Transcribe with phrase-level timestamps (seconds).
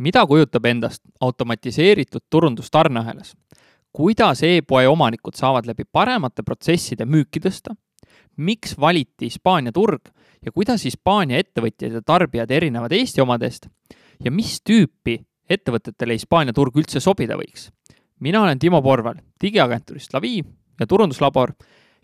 [0.00, 3.36] mida kujutab endast automatiseeritud turundus tarneahelas?
[3.92, 7.74] kuidas e-poe omanikud saavad läbi paremate protsesside müüki tõsta?
[8.36, 10.08] miks valiti Hispaania turg
[10.44, 13.68] ja kuidas Hispaania ettevõtjad ja tarbijad erinevad Eesti omadest?
[14.24, 15.18] ja mis tüüpi
[15.50, 17.68] ettevõtetele Hispaania turg üldse sobida võiks?
[18.20, 20.38] mina olen Timo Porval digiagentuurist Lavi
[20.80, 21.52] ja turunduslabor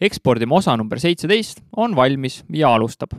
[0.01, 3.17] ekspordime osa number seitseteist on valmis ja alustab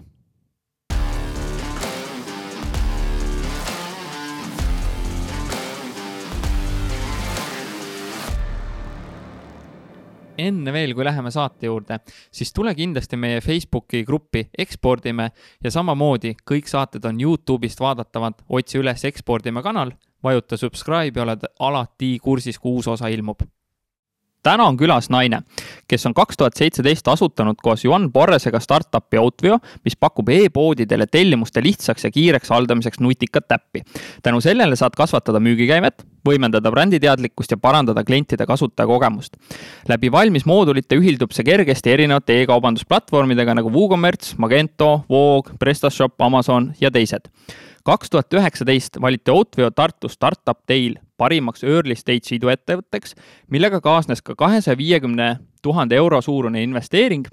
[10.38, 12.00] enne veel, kui läheme saate juurde,
[12.32, 15.30] siis tule kindlasti meie Facebooki gruppi Ekspordime
[15.64, 21.46] ja samamoodi kõik saated on Youtube'ist vaadatavad, otsi üles Ekspordime kanal, vajuta subscribe ja oled
[21.60, 23.46] alati kursis, kui uus osa ilmub
[24.48, 25.42] täna on külas naine,
[25.88, 31.64] kes on kaks tuhat seitseteist asutanud koos Juhan Porresega startup'i Outvio, mis pakub e-poodidele tellimuste
[31.64, 33.84] lihtsaks ja kiireks haldamiseks nutikat äppi.
[34.24, 39.38] tänu sellele saad kasvatada müügikäivet, võimendada bränditeadlikkust ja parandada klientide kasutajakogemust.
[39.90, 46.92] läbi valmis moodulite ühildub see kergesti erinevate e-kaubandusplatvormidega nagu WooCommerce, Magento, Voog, PrestaShop, Amazon ja
[46.92, 47.32] teised
[47.88, 53.14] kaks tuhat üheksateist valiti Outveo Tartu Startup Dail parimaks early stage iduettevõtteks,
[53.48, 55.28] millega kaasnes ka kahesaja viiekümne
[55.64, 57.24] tuhande euro suurune investeering,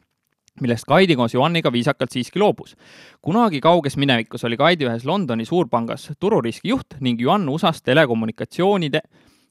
[0.63, 2.77] millest Kaidi koos Johaniga viisakalt siiski loobus.
[3.23, 9.01] kunagi kauges minevikus oli Kaidi ühes Londoni suurpangas tururiski juht ning Johan USA-s telekommunikatsioonide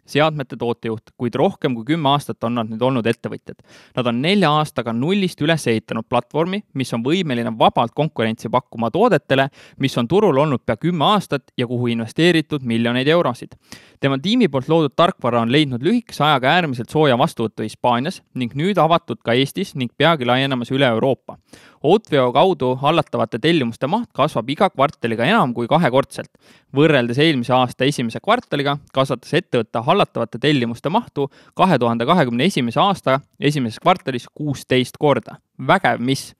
[0.05, 3.61] seadmete tootejuht, kuid rohkem kui kümme aastat on nad nüüd olnud ettevõtjad.
[3.95, 9.47] Nad on nelja aastaga nullist üles ehitanud platvormi, mis on võimeline vabalt konkurentsi pakkuma toodetele,
[9.79, 13.55] mis on turul olnud pea kümme aastat ja kuhu investeeritud miljoneid eurosid.
[13.99, 18.77] tema tiimi poolt loodud tarkvara on leidnud lühikese ajaga äärmiselt sooja vastuvõttu Hispaanias ning nüüd
[18.77, 21.37] avatud ka Eestis ning peagi laienemas üle Euroopa.
[21.83, 26.29] Outveo kaudu hallatavate tellimuste maht kasvab iga kvartaliga enam kui kahekordselt.
[26.71, 33.19] võrreldes eelmise aasta esimese kvartaliga kasvatas ettevõtte hallatavate tellimuste mahtu kahe tuhande kahekümne esimese aasta
[33.39, 35.35] esimeses kvartalis kuusteist korda.
[35.67, 36.33] vägev, mis?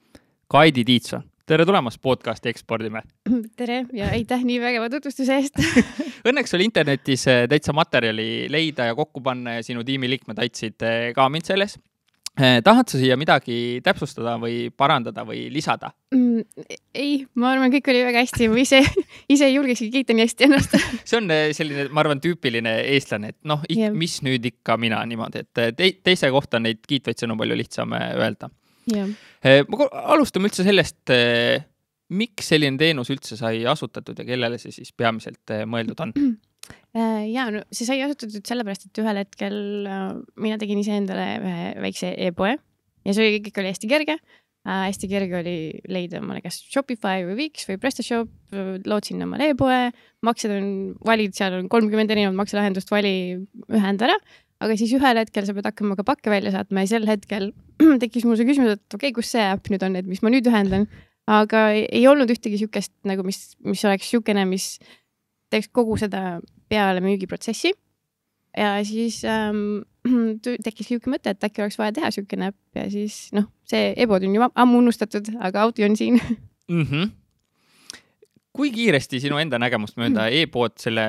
[0.47, 3.01] Kaidi Tiitson, tere tulemast podcasti Ekspordime.
[3.57, 5.59] tere ja aitäh nii vägeva tutvustuse eest
[6.29, 11.11] Õnneks oli internetis eh, täitsa materjali leida ja kokku panna ja sinu tiimiliikmed aitasid eh,
[11.15, 11.75] ka mind selles
[12.35, 15.91] tahad sa siia midagi täpsustada või parandada või lisada?
[16.15, 16.41] Mm,?
[16.97, 18.79] ei, ma arvan, kõik oli väga hästi, ma ise,
[19.33, 20.77] ise ei julgekski kiita nii hästi ennast.
[21.09, 23.61] See on selline, ma arvan, tüüpiline eestlane, et noh,
[23.93, 28.49] mis nüüd ikka mina niimoodi, et te, teise kohta neid kiitvaid sõnu palju lihtsam öelda.
[28.89, 29.13] Yeah..
[29.69, 31.05] ma alustame üldse sellest,
[32.13, 36.17] miks selline teenus üldse sai asutatud ja kellele see siis peamiselt mõeldud on?
[36.17, 36.33] Äh,
[36.93, 39.57] ja no see sai asutatud sellepärast, et ühel hetkel
[39.89, 44.85] äh, mina tegin iseendale ühe väikse e-poe ja see kõik oli hästi kerge äh,.
[44.87, 45.57] hästi kerge oli
[45.91, 48.31] leida omale kas Shopify või Wix või PrestaShop,
[48.87, 49.89] lootsin omale e-poe,
[50.23, 50.69] maksed on,
[51.05, 53.41] valid, seal on kolmkümmend erinevat makselahendust, vali,
[53.73, 54.21] ühenda ära
[54.63, 57.51] aga siis ühel hetkel sa pead hakkama ka pakke välja saatma ja sel hetkel
[58.03, 60.31] tekkis mul see küsimus, et okei okay,, kus see äpp nüüd on, et mis ma
[60.33, 60.87] nüüd ühendan.
[61.29, 64.73] aga ei, olnud ühtegi siukest nagu, mis, mis oleks siukene, mis
[65.53, 66.41] teeks kogu seda
[66.71, 67.73] peale müügiprotsessi.
[68.57, 69.81] ja siis ähm,
[70.65, 74.25] tekkis niisugune mõte, et äkki oleks vaja teha niisugune äpp ja siis noh, see e-pood
[74.27, 76.83] on ju ammu unustatud, aga Audi on siin mm.
[76.83, 77.11] -hmm.
[78.53, 80.41] kui kiiresti sinu enda nägemust mööda mm.
[80.41, 81.07] e-pood selle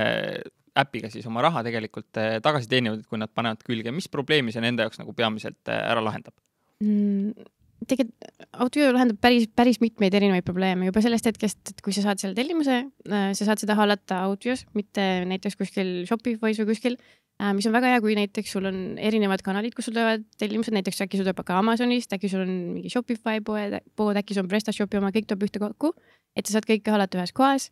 [0.74, 4.62] äpiga siis oma raha tegelikult äh, tagasi teenivad, kui nad panevad külge, mis probleemi see
[4.64, 6.34] nende jaoks nagu peamiselt äh, ära lahendab
[6.80, 7.46] mm,?
[7.88, 12.22] Tegelikult Audio lahendab päris, päris mitmeid erinevaid probleeme juba sellest hetkest, et kui sa saad
[12.22, 12.80] selle tellimuse,
[13.10, 16.98] äh, sa saad seda hallata Audios, mitte näiteks kuskil Shopify's või kuskil,
[17.42, 20.74] äh, mis on väga hea, kui näiteks sul on erinevad kanalid, kus sul tulevad tellimused,
[20.76, 24.46] näiteks äkki sul tuleb ka Amazonist, äkki sul on mingi Shopify poed, pood, äkki sul
[24.46, 25.94] on PrestaShopi oma, kõik tuleb ühte kokku,
[26.36, 27.70] et sa saad kõike hallata ühes kohas.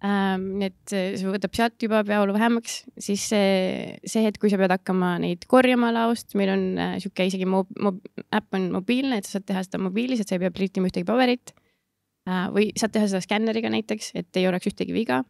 [0.00, 4.72] Nii et see võtab sealt juba peavalu vähemaks, siis see, see hetk, kui sa pead
[4.72, 7.98] hakkama neid korjama laost, meil on äh, sihuke isegi mob, mob,
[8.32, 11.08] äpp on mobiilne, et sa saad teha seda mobiilis, et sa ei pea printima ühtegi
[11.08, 11.52] paberit
[12.24, 12.48] äh,.
[12.54, 15.20] või saad teha seda skänneriga näiteks, et ei oleks ühtegi viga.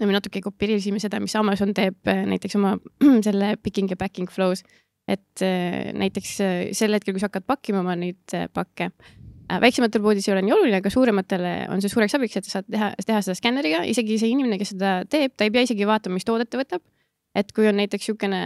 [0.00, 2.74] ja me natuke kopeerisime seda, mis Amazon teeb äh, näiteks oma
[3.26, 4.66] selle picking ja packing flow's,
[5.06, 9.23] et äh, näiteks äh, sel hetkel, kui sa hakkad pakkima oma neid äh, pakke Äh,
[9.48, 12.68] väiksematel poodides ei ole nii oluline, aga suurematele on see suureks abiks, et sa saad
[12.70, 16.18] teha, teha seda skänneriga, isegi see inimene, kes seda teeb, ta ei pea isegi vaatama,
[16.18, 16.84] mis toodet ta võtab.
[17.34, 18.40] et kui on näiteks niisugune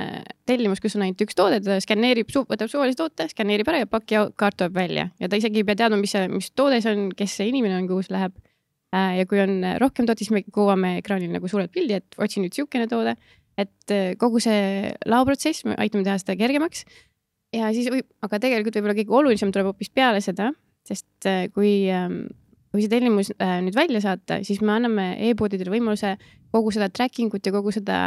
[0.49, 4.57] tellimus, kus on ainult üks toode, ta skänneerib, võtab suvalise toote, skänneerib ära ja pakikaart
[4.63, 7.35] tuleb välja ja ta isegi ei pea teadma, mis see, mis toode see on, kes
[7.37, 8.39] see inimene on, kuhu see läheb.
[8.97, 12.41] Äh, ja kui on rohkem tooteid, siis me kuvame ekraanil nagu suurelt pildi, et otsi
[12.41, 13.13] nüüd niisugune toode,
[13.61, 16.87] et äh, kogu see laoprotsess, me aitame teha seda kergemaks.
[17.53, 20.49] ja siis võib, aga tegelikult võib-olla kõige olulisem tuleb hoopis peale seda
[20.89, 22.27] sest äh, kui ähm,
[22.73, 26.15] kui see tellimus äh, nüüd välja saata, siis me anname e-poodidele võimaluse
[26.53, 27.99] kogu seda tracking ut ja kogu seda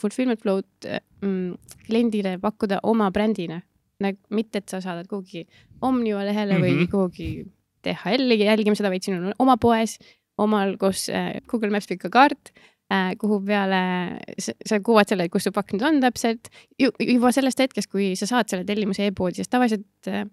[0.00, 0.88] fulfillment flow'd
[1.24, 1.54] mm,
[1.86, 3.62] kliendile pakkuda oma brändina.
[4.00, 5.46] mitte, et sa saadad kuhugi
[5.84, 6.64] Omniva lehele mm -hmm.
[6.64, 6.90] või Mhm.
[6.90, 7.46] kuhugi
[7.84, 9.98] DHL-i jälgima seda, vaid siin on oma poes,
[10.38, 12.52] omal koos äh, Google Maps pika kaart
[12.92, 16.48] äh, kuhu peale sa, sa kuvad selle, kus su pakk nüüd on täpselt
[16.78, 20.26] Ju, juba sellest hetkest, kui sa saad selle tellimuse e-poodi, sest tavaliselt äh, äh,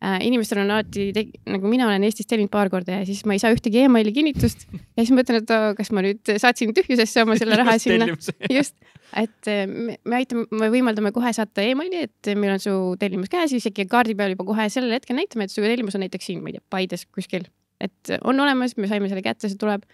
[0.00, 1.10] inimestel on alati,
[1.50, 4.64] nagu mina olen Eestis tellinud paar korda ja siis ma ei saa ühtegi emaili kinnitust.
[4.72, 8.08] Ja siis mõtlen, et oo, kas ma nüüd saatsin tühjusesse oma selle raha sinna?
[8.58, 8.78] just,
[9.20, 13.32] et äh, me, me aitame, me võimaldame kohe saata emaili, et meil on su tellimus
[13.32, 16.40] käes, isegi kaardi peal juba kohe sellel hetkel näitame, et su tellimus on näiteks siin,
[16.40, 17.44] ma ei tea, Paides kuskil,
[17.84, 19.84] et on olemas, me saime selle kätte, see tuleb.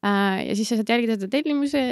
[0.00, 0.46] Äh,.
[0.48, 1.84] ja siis sa saad jälgida seda tellimuse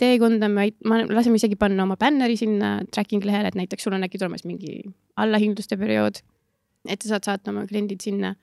[0.00, 4.04] teekonda, me ma laseme isegi panna oma bänneri sinna tracking lehele, et näiteks sul on
[4.04, 4.82] äkki tulemas mingi
[5.20, 6.20] allahindluste periood,
[6.88, 8.34] et sa saad saata oma kliendid sinna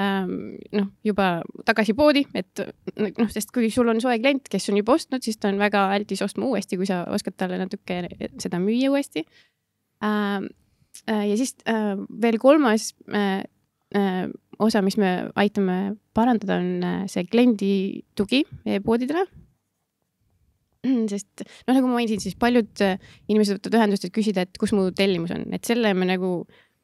[0.00, 1.28] ähm, noh, juba
[1.68, 2.62] tagasi poodi, et
[2.96, 5.88] noh, sest kui sul on soe klient, kes on juba ostnud, siis ta on väga
[5.96, 8.02] aldis ostma uuesti, kui sa oskad talle natuke
[8.42, 9.26] seda müüa uuesti
[10.04, 10.50] ähm,.
[11.08, 13.44] äh, ja siis äh, veel kolmas äh,
[13.96, 14.26] äh,
[14.58, 17.72] osa, mis me aitame parandada, on äh, see kliendi
[18.18, 19.26] tugi e-poodidele
[21.12, 22.98] sest noh, nagu ma mainisin, siis paljud äh,
[23.30, 26.32] inimesed võtavad ühendust, et küsida, et kus mu tellimus on, et selle me nagu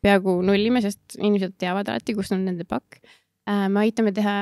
[0.04, 3.66] peaaegu nullime, sest inimesed teavad alati, kus on nende pakk äh,.
[3.68, 4.36] me aitame teha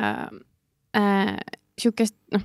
[0.97, 1.37] äh,
[1.81, 2.45] sihukest, noh,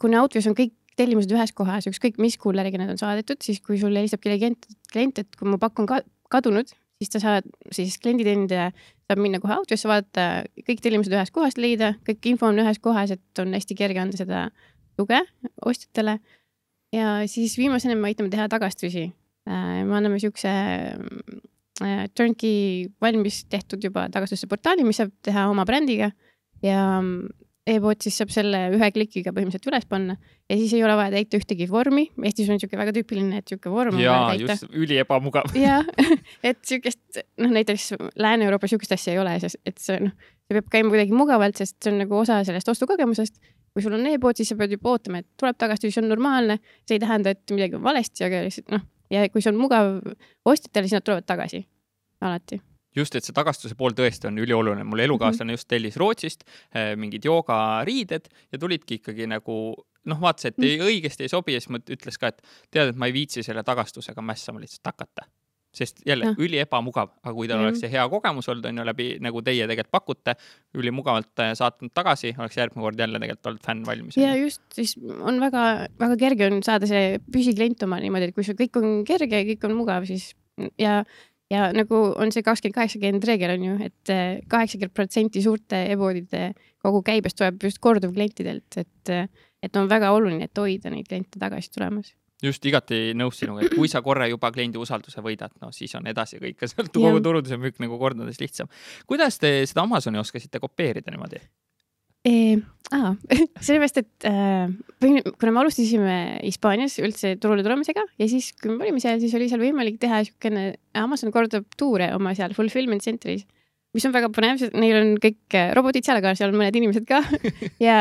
[0.00, 3.78] kuna Outfios on kõik tellimused ühes kohas, ükskõik mis kulleriga need on saadetud, siis kui
[3.80, 6.00] sul helistab kellegi klient, klient, et kui mu pakk on ka
[6.32, 8.72] kadunud, siis sa saad, siis klienditeenindaja
[9.06, 10.24] saab minna kohe Outfiosse, vaadata
[10.66, 14.18] kõik tellimused ühest kohast leida, kõik info on ühes kohas, et on hästi kerge anda
[14.18, 14.48] seda
[14.98, 15.20] tuge
[15.66, 16.18] ostjatele.
[16.92, 19.12] ja siis viimasena me aitame teha tagastusi.
[19.46, 20.98] me anname siukse äh,
[22.18, 26.10] turnkey valmis tehtud juba tagastuste portaali, mis saab teha oma brändiga
[26.64, 26.80] ja
[27.68, 30.16] e-pood siis saab selle ühe klikiga põhimõtteliselt üles panna
[30.48, 32.06] ja siis ei ole vaja täita ühtegi vormi.
[32.24, 34.56] Eestis on niisugune väga tüüpiline, et niisugune vorm on vaja täita.
[34.56, 35.52] just, üliebamugav.
[35.66, 35.86] jah,
[36.46, 40.14] et siukest, noh näiteks Lääne-Euroopas siukest asja ei ole, sest et see noh,
[40.48, 43.40] see peab käima kuidagi mugavalt, sest see on nagu osa sellest ostukogemusest.
[43.76, 46.56] kui sul on e-pood, siis sa pead juba ootama, et tuleb tagasi, see on normaalne,
[46.88, 49.98] see ei tähenda, et midagi on valesti, aga lihtsalt noh, ja kui see on mugav
[50.44, 51.62] ostjatele, siis nad tulevad tagasi,
[52.20, 52.60] alati
[52.96, 54.84] just, et see tagastuse pool tõesti on ülioluline.
[54.84, 56.44] mul elukaaslane just tellis Rootsist
[56.74, 59.58] eh, mingid joogariided ja tulidki ikkagi nagu
[60.08, 63.08] noh, vaatas, et ei, õigesti ei sobi ja siis ütles ka, et tead, et ma
[63.10, 65.28] ei viitsi selle tagastusega mässama lihtsalt hakata.
[65.78, 66.40] Sest jälle Jah.
[66.44, 67.68] üliebamugav, aga kui tal Mhm.
[67.68, 70.34] oleks see hea kogemus olnud, on ju, läbi nagu teie tegelikult pakute,
[70.78, 74.16] ülimugavalt eh, saatnud tagasi, oleks järgmine kord jälle tegelikult olnud fänn valmis.
[74.20, 78.58] ja just, siis on väga-väga kerge on saada see püsiklient oma niimoodi, et kui sul
[78.58, 80.34] kõik on kerge, kõik on mugav, siis
[80.78, 81.04] ja
[81.50, 86.50] ja nagu on see kakskümmend, kaheksakümmend reegel on ju et, et kaheksakümmend protsenti suurte e-poodide
[86.84, 89.12] kogu käibest tuleb just korduvklientidelt, et,
[89.62, 92.12] et on väga oluline, et hoida neid kliente tagasi tulemas.
[92.42, 96.06] Just igati nõus sinuga, et kui sa korra juba kliendi usalduse võidad, no siis on
[96.10, 97.08] edasi kõik sealt Jah.
[97.08, 98.70] kogu turunduse müük nagu kordades lihtsam.
[99.06, 101.42] kuidas te seda Amazoni oskasite kopeerida niimoodi?
[102.28, 103.12] Aa,
[103.64, 104.68] sellepärast, et äh,
[105.38, 109.48] kuna me alustasime Hispaanias üldse turule tulemisega ja siis, kui me olime seal, siis oli
[109.50, 110.64] seal võimalik teha niisugune,
[110.98, 113.46] Amazon korraldab tuure oma seal fulfillment center'is,
[113.96, 116.76] mis on väga põnev, sest neil on kõik äh, robotid seal, aga seal on mõned
[116.76, 117.22] inimesed ka
[117.88, 117.98] ja,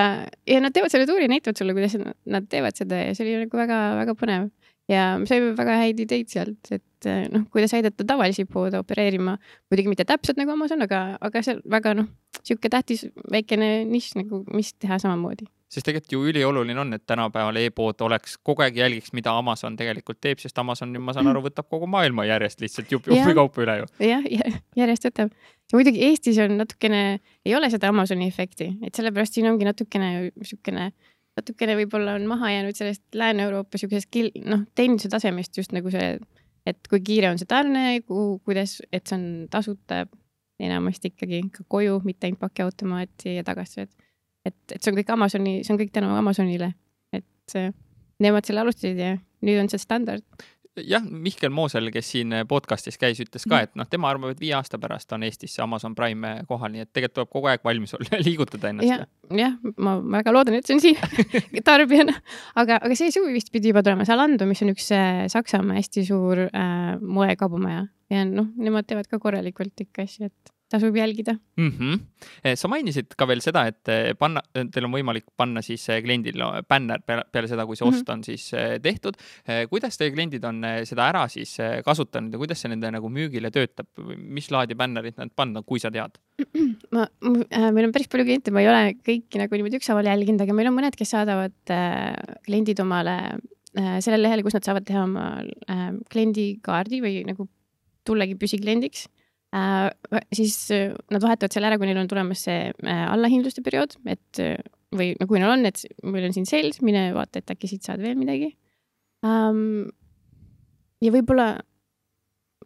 [0.48, 3.58] ja nad teevad selle tuuri, näitavad sulle, kuidas nad- teevad seda ja see oli nagu
[3.64, 4.50] väga-väga põnev.
[4.92, 9.38] ja me saime väga häid ideid sealt, et äh, noh, kuidas aidata tavalisi poode opereerima,
[9.72, 12.08] muidugi mitte täpselt nagu Amazon, aga, aga see väga noh,
[12.44, 15.48] sihuke tähtis väikene nišš nagu, mis teha samamoodi.
[15.68, 20.22] sest tegelikult ju ülioluline on, et tänapäeval e-pood oleks, kogu aeg jälgiks, mida Amazon tegelikult
[20.24, 23.26] teeb, sest Amazon, ma saan aru, võtab kogu maailma järjest lihtsalt jupp Jah.
[23.26, 23.90] jupi kaupa üle ju.
[24.08, 24.24] jah,
[24.80, 25.36] järjest võtab.
[25.72, 30.12] Ja muidugi Eestis on natukene, ei ole seda Amazoni efekti, et sellepärast siin ongi natukene
[30.30, 30.92] niisugune,
[31.38, 36.16] natukene võib-olla on maha jäänud sellest Lääne-Euroopa siukesest kil-, noh, teeninduse tasemest just nagu see,
[36.68, 40.06] et kui kiire on see tarne, kuhu, kuidas, et see on tasuta
[40.64, 44.08] enamasti ikkagi ka koju, mitte ainult pakiautomaati ja tagasi, et
[44.48, 46.72] et, et see on kõik Amazoni, see on kõik tänu Amazonile,
[47.16, 47.58] et
[48.24, 50.24] nemad selle alustasid ja nüüd on see standard.
[50.86, 54.54] Jah, Mihkel Moosel, kes siin podcast'is käis, ütles ka, et noh, tema arvab, et viie
[54.58, 57.96] aasta pärast on Eestis see Amazon Prime kohal, nii et tegelikult tuleb kogu aeg valmis
[57.98, 59.06] olla ja liigutada ennast jah,
[59.40, 62.18] jah, ma väga loodan, et see on siin tarbijana,
[62.56, 64.06] aga, aga see suvi vist pidi juba tulema.
[64.08, 69.20] Zalando, mis on üks äh, Saksamaa hästi suur äh, moekaubomaja ja noh, nemad teevad ka
[69.22, 71.72] korralikult ikka asju, et tasub jälgida mm.
[71.72, 72.56] -hmm.
[72.56, 76.44] sa mainisid ka veel seda, et eh, panna, teil on võimalik panna siis eh, kliendil
[76.70, 78.14] bänner peale, seda, kui see ost mm -hmm.
[78.14, 78.52] on siis
[78.84, 79.16] tehtud.
[79.70, 83.88] kuidas teie kliendid on seda ära siis kasutanud ja kuidas see nende nagu müügile töötab,
[84.18, 86.18] mis laadi bännerit nad panna, kui sa tead?
[86.96, 87.08] ma,
[87.72, 90.68] meil on päris palju kliente, ma ei ole kõiki nagu niimoodi ükshaaval jälginud, aga meil
[90.68, 92.14] on mõned, kes saadavad äh,
[92.46, 93.18] kliendid omale
[93.80, 95.28] äh, sellele lehele, kus nad saavad teha oma
[95.70, 97.48] äh, kliendikaardi või nagu
[98.04, 99.17] tullagi püsikliendiks Äh,
[100.36, 104.42] siis äh, nad vahetavad selle ära, kui neil on tulemas see äh, allahindluste periood, et
[104.96, 107.88] või no kui neil on, et meil on siin sales, mine vaata, et äkki siit
[107.88, 108.52] saad veel midagi
[109.26, 109.88] um,.
[111.04, 111.54] ja võib-olla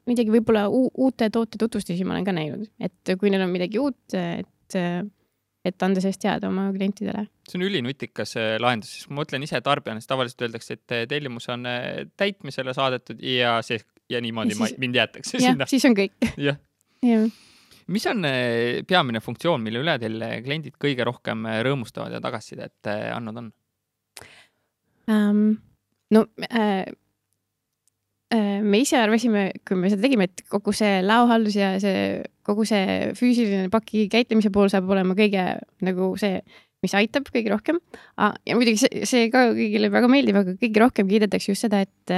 [0.09, 4.17] midagi, võib-olla uute toote tutvustusi ma olen ka näinud, et kui neil on midagi uut,
[4.17, 4.77] et,
[5.65, 7.27] et anda sellest teada oma klientidele.
[7.45, 11.69] see on ülinutikas lahendus, sest ma mõtlen ise tarbijana, siis tavaliselt öeldakse, et tellimus on
[12.17, 15.69] täitmisele saadetud ja see ja niimoodi ja siis, mind jäetakse sinna.
[15.69, 16.17] siis on kõik.
[16.49, 16.57] jah
[17.91, 22.23] mis on eh, peamine funktsioon, mille üle teil eh, kliendid kõige rohkem eh, rõõmustavad ja
[22.23, 23.51] tagasisidet andnud on
[25.11, 25.45] um,?
[26.11, 26.85] no äh,
[28.31, 33.11] me ise arvasime, kui me seda tegime, et kogu see laohaldus ja see, kogu see
[33.17, 35.45] füüsiline paki käitlemise pool saab olema kõige
[35.83, 36.39] nagu see,
[36.83, 37.81] mis aitab kõige rohkem.
[38.17, 42.15] ja muidugi see, see ka kõigile väga meeldib, aga kõige rohkem kiidetakse just seda, et,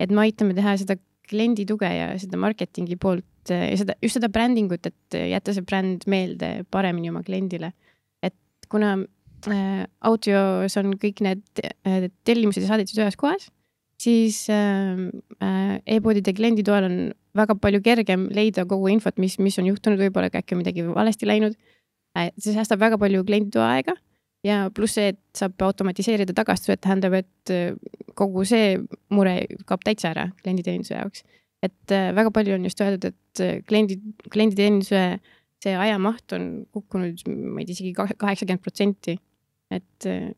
[0.00, 0.98] et me aitame teha seda
[1.30, 6.06] kliendi tuge ja seda marketingi poolt ja seda, just seda brändingut, et jätta see bränd
[6.10, 7.72] meelde paremini oma kliendile.
[8.22, 8.36] et
[8.68, 8.96] kuna
[9.48, 13.48] äh, audios on kõik need äh, tellimused ja saadetised ühes kohas,
[14.00, 15.08] siis äh,
[15.42, 17.00] äh, e-poodide kliendi toel on
[17.36, 21.28] väga palju kergem leida kogu infot, mis, mis on juhtunud, võib-olla äkki on midagi valesti
[21.28, 21.56] läinud
[22.18, 22.30] äh,.
[22.38, 23.96] see säästab väga palju klienditoa aega
[24.46, 27.74] ja pluss see, et saab automatiseerida tagastused, tähendab, et äh,
[28.18, 28.78] kogu see
[29.14, 29.36] mure
[29.68, 31.24] kaob täitsa ära klienditeeninduse jaoks
[31.64, 34.00] et äh, väga palju on just öeldud, et äh, kliendi,
[34.32, 35.02] klienditeeninduse
[35.60, 39.18] see ajamaht on kukkunud, ma ei tea, isegi kaheksakümmend protsenti.
[39.70, 40.30] et äh,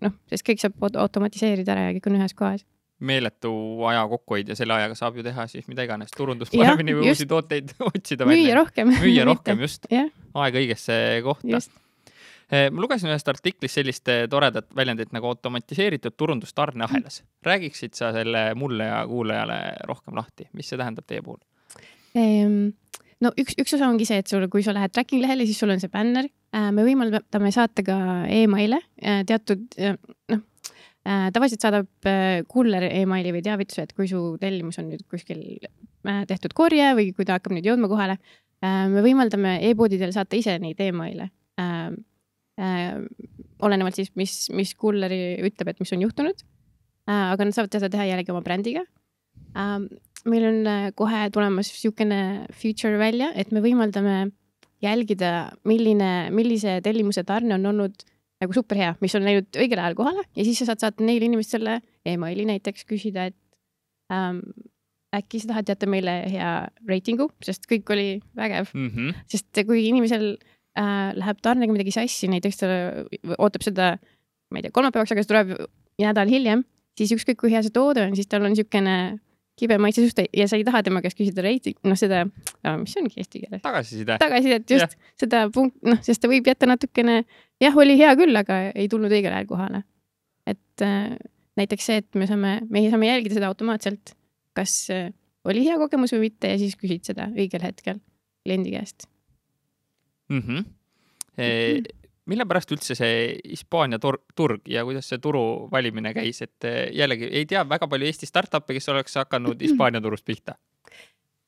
[0.00, 2.64] noh, sest kõik saab automatiseerida ära ja kõik on ühes kohas
[3.00, 3.50] meeletu
[3.88, 7.26] aja kokkuhoid ja selle ajaga saab ju teha siis mida iganes, turundust paremini või uusi
[7.28, 8.28] tooteid otsida.
[8.28, 8.92] müüa rohkem.
[9.00, 9.88] müüa rohkem, just.
[10.42, 11.48] aega õigesse kohta.
[12.50, 17.22] Eh, ma lugesin ühest artiklist sellist eh, toredat väljendit nagu automatiseeritud turundus tarneahelas.
[17.46, 21.38] räägiksid sa selle mulle ja kuulajale rohkem lahti, mis see tähendab teie puhul
[22.18, 22.72] ehm,?
[23.24, 25.72] no üks, üks osa ongi see, et sul, kui sa lähed tracking lehele, siis sul
[25.72, 26.28] on see bänner.
[26.56, 27.96] Äh, me võimaldame saata ka
[28.32, 29.94] emaile äh, teatud, äh,
[30.32, 30.42] noh,
[31.06, 32.08] tavaliselt saadab
[32.50, 35.40] kuller emaili või teavituse, et kui su tellimus on nüüd kuskil
[36.28, 38.18] tehtud korje või kui ta hakkab nüüd jõudma kohale.
[38.60, 41.30] me võimaldame e-poodidel saata ise neid emaile.
[42.60, 46.44] Olenevalt siis, mis, mis kulleri ütleb, et mis on juhtunud
[47.08, 47.32] äh,.
[47.32, 48.84] aga nad saavad seda teha jällegi oma brändiga
[49.54, 49.78] äh,.
[50.30, 52.20] meil on äh, kohe tulemas niisugune
[52.52, 54.30] feature välja, et me võimaldame
[54.84, 58.04] jälgida, milline, millise tellimuse tarne on olnud
[58.40, 61.28] nagu super hea, mis on läinud õigel ajal kohale ja siis sa saad saata neile
[61.28, 63.36] inimestele emaili näiteks küsida, et
[64.12, 64.40] ähm,
[65.16, 66.52] äkki sa tahad jätta meile hea
[66.88, 68.88] reitingu, sest kõik oli vägev mm.
[68.94, 69.20] -hmm.
[69.28, 72.68] sest kui inimesel äh, läheb tarnega midagi sassi, näiteks ta
[73.38, 73.94] ootab seda,
[74.50, 75.56] ma ei tea, kolmapäevaks, aga see tuleb
[76.00, 76.62] nädal hiljem,
[76.98, 78.94] siis ükskõik kui hea see toode on, siis tal on niisugune
[79.60, 82.22] kibe maitse suhte ja sa ei taha tema käest küsida reiting, noh seda,
[82.80, 83.62] mis see ongi eesti keeles?
[83.64, 84.16] tagasiside.
[84.22, 85.12] tagasisidet, just yeah.
[85.20, 87.20] seda punkt, noh, sest ta võib jätta natukene,
[87.60, 89.82] jah, oli hea küll, aga ei tulnud õigel ajal kohale.
[90.48, 91.12] et äh,
[91.60, 94.14] näiteks see, et me saame, meie saame jälgida seda automaatselt,
[94.56, 95.10] kas äh,
[95.44, 98.00] oli hea kogemus või mitte ja siis küsid seda õigel hetkel
[98.46, 99.10] kliendi käest
[100.30, 100.42] mm.
[100.46, 100.64] -hmm.
[101.40, 101.82] E,
[102.30, 107.30] mille pärast üldse see Hispaania turg ja kuidas see turu valimine käis, et e, jällegi
[107.30, 110.56] ei tea väga palju Eesti startup'e, kes oleks hakanud Hispaania turust pihta?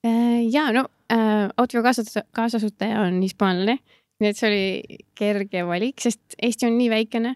[0.03, 0.11] E,
[0.51, 3.79] ja no äh, Outfio kaasasutaja on hispaanlane,
[4.21, 7.35] nii et see oli kerge valik, sest Eesti on nii väikene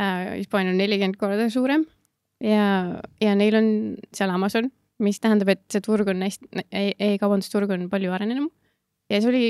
[0.00, 0.34] äh,.
[0.40, 1.86] Hispaania on nelikümmend korda suurem
[2.42, 3.68] ja, ja neil on
[4.12, 4.68] seal Amazon,
[5.04, 8.50] mis tähendab, et see turg on hästi e, e-kaubandusturg on palju arenenum
[9.10, 9.46] ja see oli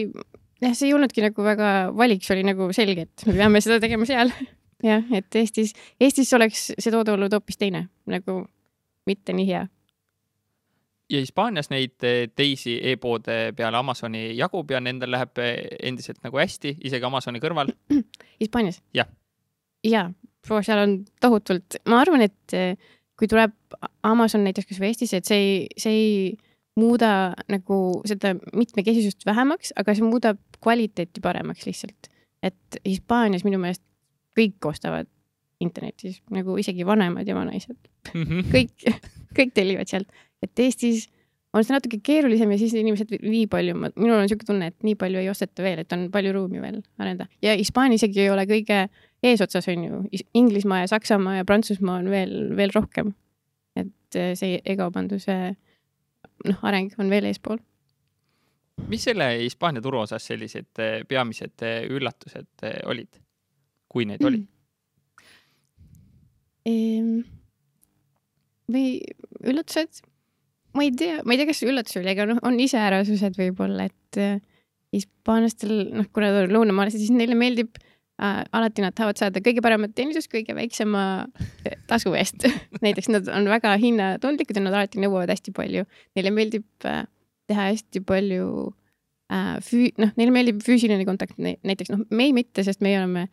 [0.64, 3.78] jah, see ei olnudki nagu väga valik, see oli nagu selge, et me peame seda
[3.82, 4.32] tegema seal.
[4.90, 8.42] jah, et Eestis, Eestis oleks see toode olnud hoopis teine, nagu
[9.08, 9.64] mitte nii hea.
[11.12, 12.00] ja Hispaanias neid
[12.34, 15.40] teisi e-poode peale Amazoni jagub ja nendel läheb
[15.82, 17.72] endiselt nagu hästi, isegi Amazoni kõrval.
[18.42, 18.80] Hispaanias?
[18.96, 19.10] jah.
[19.84, 20.08] jaa,
[20.48, 22.58] seal on tohutult, ma arvan, et
[23.18, 23.54] kui tuleb
[24.02, 26.14] Amazon näiteks kasvõi Eestisse, et see ei, see ei
[26.80, 27.10] muuda
[27.50, 27.78] nagu
[28.08, 32.10] seda mitmekesisust vähemaks, aga see muudab kvaliteeti paremaks lihtsalt.
[32.44, 33.82] et Hispaanias minu meelest
[34.36, 35.08] kõik ostavad
[35.62, 37.76] internetis, nagu isegi vanemad ja vanaisad
[38.12, 38.22] mm.
[38.22, 38.48] -hmm.
[38.52, 39.00] kõik,
[39.38, 40.08] kõik tellivad sealt,
[40.42, 41.08] et Eestis
[41.54, 44.96] on see natuke keerulisem ja siis inimesed nii palju, minul on niisugune tunne, et nii
[44.98, 48.46] palju ei osteta veel, et on palju ruumi veel arendada ja Hispaania isegi ei ole
[48.50, 48.88] kõige
[49.24, 50.00] eesotsas, on ju,
[50.34, 53.14] Inglismaa ja Saksamaa ja Prantsusmaa on veel, veel rohkem.
[53.76, 55.56] et äh, see e-kaubanduse
[56.48, 57.60] noh, areng on veel eespool
[58.90, 63.20] mis selle Hispaania turu osas sellised äh, peamised üllatused olid,
[63.90, 64.42] kui neid oli
[66.64, 67.22] mm.?
[68.74, 68.88] või
[69.44, 70.00] üllatused,
[70.72, 74.20] ma ei tea, ma ei tea, kas üllatus oli, aga noh, on iseärasused võib-olla, et
[74.94, 79.62] hispaanlastel, noh, kuna nad on lõunamaalased, siis neile meeldib äh, alati nad tahavad saada kõige
[79.64, 82.46] paremat teenindust kõige väiksema äh, tasu eest
[82.84, 85.86] näiteks nad on väga hinnatundlikud ja nad alati nõuavad hästi palju.
[86.14, 87.04] Neile meeldib äh,
[87.50, 88.50] teha hästi palju
[89.32, 93.26] äh, füü-, noh, neile meeldib füüsiline kontakt, näiteks noh, me ei mitte, sest meie oleme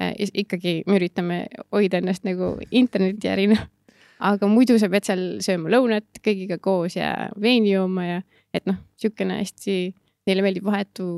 [0.00, 1.40] äh, ikkagi, me üritame
[1.72, 3.62] hoida ennast nagu interneti ärina
[4.18, 8.18] aga muidu sa pead seal sööma lõunat kõigiga koos ja veini jooma ja
[8.54, 9.76] et noh, niisugune hästi,
[10.28, 11.08] neile meeldib vahetu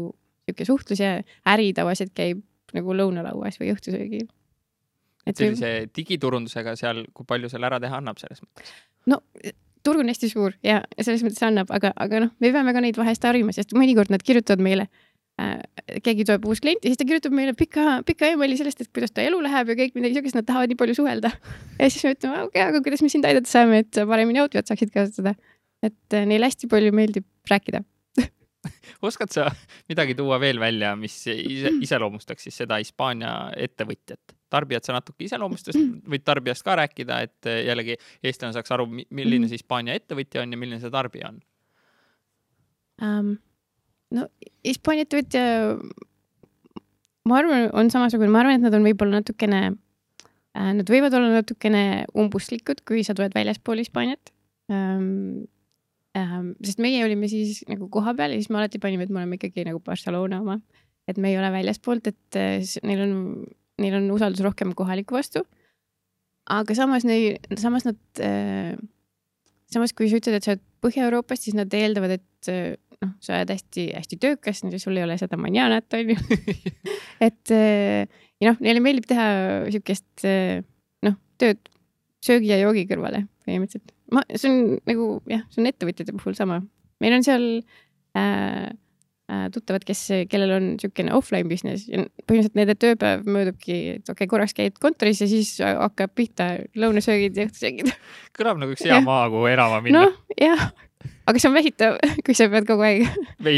[0.49, 2.43] niisugune suhtlus ja äri tavaliselt käib
[2.77, 4.29] nagu lõunalauas või õhtusöögil.
[5.27, 5.89] et sellise või...
[5.97, 8.77] digiturundusega seal, kui palju seal ära teha annab selles mõttes?
[9.07, 9.23] no
[9.87, 12.99] turg on hästi suur ja selles mõttes annab, aga, aga noh, me peame ka neid
[13.01, 14.89] vahest harima, sest mõnikord nad kirjutavad meile
[15.39, 15.61] Äh,
[16.03, 19.13] keegi tuleb uus klient ja siis ta kirjutab meile pika, pika emaili sellest, et kuidas
[19.15, 21.31] ta elu läheb ja kõik midagi siukest, nad tahavad nii palju suhelda.
[21.79, 24.43] ja siis me ütleme, okei okay,, aga kuidas me sind aidata saame, et sa paremini
[24.43, 25.37] Outfit saaksid kasutada.
[25.87, 27.85] et äh, neile hästi palju meeldib rääkida
[29.09, 29.47] oskad sa
[29.91, 34.39] midagi tuua veel välja, mis ise, iseloomustaks siis seda Hispaania ettevõtjat?
[34.49, 35.77] tarbijat sa natuke iseloomustad,
[36.09, 40.55] võid tarbijast ka rääkida, et äh, jällegi eestlane saaks aru, milline see Hispaania ettevõtja on
[40.55, 41.43] ja milline see tarbija on
[43.05, 43.35] um,?
[44.15, 44.25] no
[44.65, 45.43] Hispaania ettevõtja,
[47.29, 51.43] ma arvan, on samasugune, ma arvan, et nad on võib-olla natukene äh,, nad võivad olla
[51.43, 51.85] natukene
[52.17, 54.33] umbuslikud, kui sa tuled väljaspool Hispaaniat
[54.73, 55.47] ähm,.
[56.17, 59.37] Ähm, sest meie olime siis nagu kohapeal ja siis me alati panime, et me oleme
[59.37, 60.57] ikkagi nagu Barcelona oma,
[61.09, 63.13] et me ei ole väljaspoolt, et äh, neil on,
[63.83, 65.45] neil on usaldus rohkem kohaliku vastu.
[66.49, 68.73] aga samas neil, samas nad äh,,
[69.69, 73.37] samas kui sa ütled, et sa oled Põhja-Euroopast, siis nad eeldavad, et äh, noh, sa
[73.37, 76.17] oled hästi-hästi töökas, sul ei ole seda manjanat, onju
[77.29, 79.29] et ja noh, neile meeldib teha
[79.75, 80.25] siukest
[81.05, 81.61] noh, tööd
[82.25, 83.98] söögi ja joogi kõrvale põhimõtteliselt.
[84.15, 86.61] Ma, see on nagu jah, see on ettevõtjate puhul sama.
[87.03, 87.47] meil on seal
[88.19, 88.69] äh,
[89.31, 94.25] äh, tuttavad, kes, kellel on niisugune offline business ja põhimõtteliselt nende tööpäev möödubki, et okei
[94.25, 97.95] okay,, korraks käid kontoris ja siis hakkab pihta lõunasöögid ja õhtusöögid.
[98.39, 100.09] kõlab nagu üks hea maa, kuhu elama minna.
[100.09, 100.71] noh, jah
[101.29, 103.07] aga see on väsitav, kui sa pead kogu aeg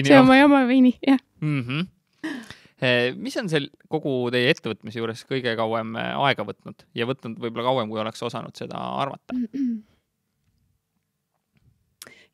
[0.09, 1.63] sööma jama veini, jah mm.
[1.67, 3.21] -hmm.
[3.21, 7.69] mis on seal kogu teie ettevõtmise juures kõige kauem eh, aega võtnud ja võtnud võib-olla
[7.71, 9.37] kauem, kui oleks osanud seda arvata?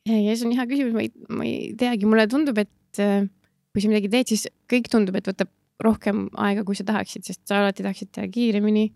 [0.07, 3.27] Ja see on hea küsimus, ma ei, ma ei teagi, mulle tundub, et eh,
[3.73, 5.51] kui sa midagi teed, siis kõik tundub, et võtab
[5.83, 8.87] rohkem aega, kui sa tahaksid, sest sa alati tahaksid teha kiiremini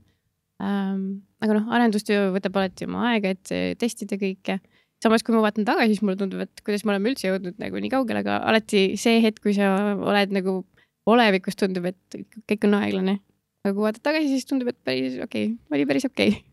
[0.63, 1.21] ähm,.
[1.41, 4.59] aga noh, arendustöö võtab alati oma aega, et testida kõike
[5.01, 7.81] samas, kui ma vaatan tagasi, siis mulle tundub, et kuidas me oleme üldse jõudnud nagu
[7.81, 10.61] nii kaugele, aga alati see hetk, kui sa oled nagu
[11.09, 13.17] olevikus, tundub, et kõik on aeglane.
[13.65, 16.50] aga kui vaatad tagasi, siis tundub, et päris okei okay,, oli päris okei okay.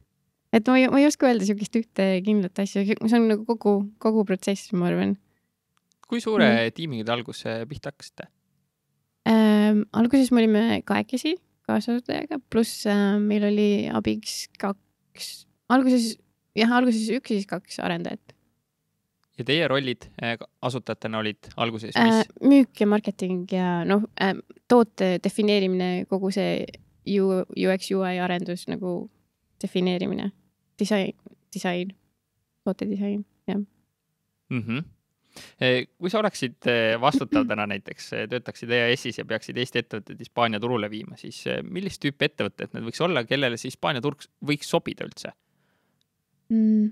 [0.53, 3.75] Et ma ei, ma ei oska öelda sihukest ühte kindlat asja, see on nagu kogu,
[4.03, 5.17] kogu protsess, ma arvan.
[6.09, 6.77] kui suure mm.
[6.77, 8.31] tiimiga te alguses pihta hakkasite
[9.29, 9.85] ähm,?
[9.93, 11.37] alguses me olime kahekesi
[11.69, 16.15] kaasasutajaga, pluss äh, meil oli abiks kaks, alguses
[16.57, 18.35] jah, alguses üks ja siis kaks arendajat
[19.39, 22.35] ja teie rollid äh, asutajatena olid alguses mis äh,?
[22.41, 24.35] müük ja marketing ja noh äh,,
[24.69, 26.65] toote defineerimine, kogu see
[27.09, 29.09] UX, UI arendus nagu
[29.63, 30.31] defineerimine,
[30.79, 31.17] disain,
[31.55, 31.97] disain,
[32.65, 34.63] tootedisain, jah mm.
[34.63, 34.87] -hmm
[35.99, 40.91] kui sa oleksid äh, vastutav täna näiteks, töötaksid EAS-is ja peaksid Eesti ettevõtted Hispaania turule
[40.91, 45.31] viima, siis millist tüüpi ettevõtted need võiks olla, kellele see Hispaania turg võiks sobida üldse
[46.49, 46.91] mm.?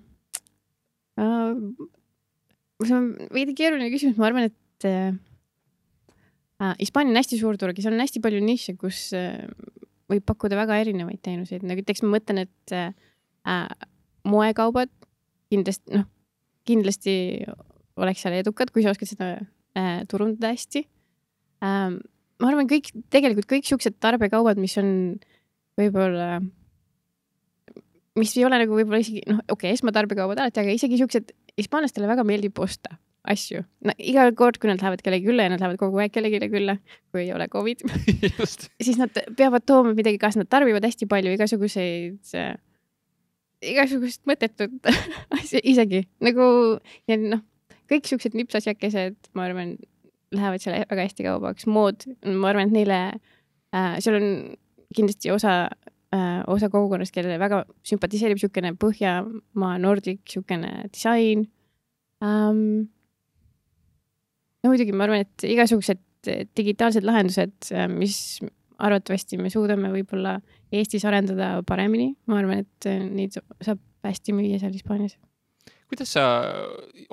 [2.85, 5.15] see on veidi keeruline küsimus, ma arvan, et äh,
[6.61, 9.09] äh, Hispaania on hästi suur turg ja seal on hästi palju nišše, kus
[10.11, 12.91] võib pakkuda väga erinevaid teenuseid, nagu näiteks ma mõtlen, et äh,
[13.49, 13.89] äh,
[14.27, 14.93] moekaubad
[15.53, 16.07] kindlasti, noh,
[16.67, 17.15] kindlasti
[17.97, 19.33] oleks seal edukad, kui sa oskad seda
[19.79, 20.85] äh, turundada hästi
[21.65, 22.03] ähm,.
[22.43, 24.91] ma arvan, kõik, tegelikult kõik siuksed tarbekaubad, mis on
[25.81, 26.43] võib-olla
[28.17, 32.09] mis ei ole nagu võib-olla isegi noh, okei okay,, esmatarbekaubad alati, aga isegi siuksed hispaanlastele
[32.11, 32.99] väga meeldib osta
[33.33, 33.65] asju.
[33.87, 36.77] no iga kord, kui nad lähevad kellegi külla ja nad lähevad kogu aeg kellelegi külla,
[37.11, 37.85] kui ei ole Covid
[38.87, 42.55] siis nad peavad tooma midagi kaasa, nad tarbivad hästi palju igasuguseid äh,,
[43.65, 44.91] igasugust mõttetut
[45.39, 46.47] asja isegi nagu
[47.09, 47.43] ja noh,
[47.91, 49.77] kõik siuksed nipsasjakesed, ma arvan,
[50.35, 53.01] lähevad seal väga hästi kaubaks, mood, ma arvan, et neile
[53.75, 54.31] äh,, seal on
[54.97, 55.57] kindlasti osa
[56.15, 61.49] äh,, osa kogukonnast, kellele väga sümpatiseerib niisugune Põhjamaa, Nordic niisugune disain
[62.23, 62.89] um,.
[64.67, 66.03] No muidugi ma arvan, et igasugused
[66.59, 68.41] digitaalsed lahendused, mis
[68.83, 70.37] arvatavasti me suudame võib-olla
[70.75, 75.17] Eestis arendada paremini, ma arvan, et äh, neid saab hästi müüa seal Hispaanias.
[75.87, 76.23] kuidas sa,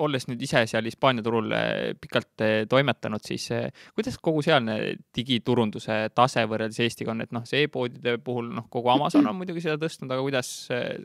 [0.02, 4.96] olles nüüd ise seal Hispaania turul eh, pikalt eh, toimetanud, siis eh, kuidas kogu sealne
[5.14, 9.62] digiturunduse tase võrreldes Eestiga on, et noh, see e-poodide puhul noh, kogu Amazon on muidugi
[9.62, 10.50] seda tõstnud, aga kuidas,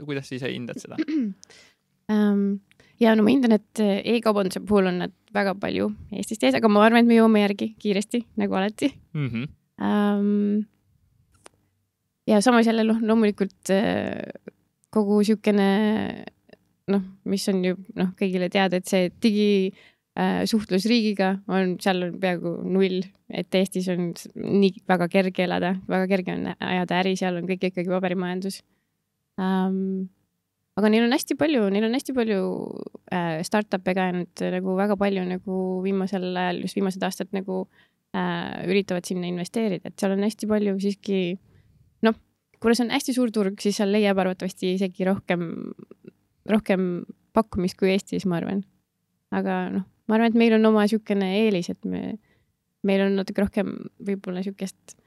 [0.01, 0.97] kuidas sa ise hindad seda
[2.15, 2.59] um,.
[2.99, 6.71] Ja no ma hindan, et äh, e-kaubanduse puhul on nad väga palju Eestist ees, aga
[6.71, 9.29] ma arvan, et me jõuame järgi kiiresti, nagu alati mm?
[9.29, 9.45] -hmm.
[9.89, 10.65] um,.
[12.27, 14.19] ja samas jälle noh, loomulikult äh,
[14.89, 15.69] kogu siukene
[16.89, 19.71] noh, mis on ju noh, kõigile teada, et see digi
[20.19, 25.75] äh, suhtlus riigiga on, seal on peaaegu null, et Eestis on nii väga kerge elada,
[25.88, 28.63] väga kerge on ajada äri, seal on kõik ikkagi paberimajandus
[29.38, 30.09] um,.
[30.80, 32.39] Aga neil on hästi palju, neil on hästi palju
[33.13, 37.62] äh, startup'e ka ja nad nagu väga palju nagu viimasel ajal, just viimased aastad nagu
[38.15, 41.20] äh, üritavad sinna investeerida, et seal on hästi palju siiski
[42.08, 42.18] noh,
[42.63, 45.50] kuna see on hästi suur turg, siis seal leiab arvatavasti isegi rohkem,
[46.50, 46.89] rohkem
[47.36, 48.63] pakkumist kui Eestis, ma arvan.
[49.36, 52.15] aga noh, ma arvan, et meil on oma niisugune eelis, et me,
[52.88, 54.98] meil on natuke rohkem võib-olla niisugust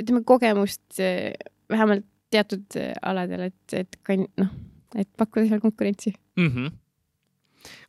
[0.00, 1.34] ütleme, kogemust eh,
[1.70, 4.54] vähemalt teatud eh, aladel, et, et ka noh,
[4.98, 6.14] et pakkuda seal konkurentsi.
[6.36, 6.52] mm.
[6.54, 6.78] -hmm.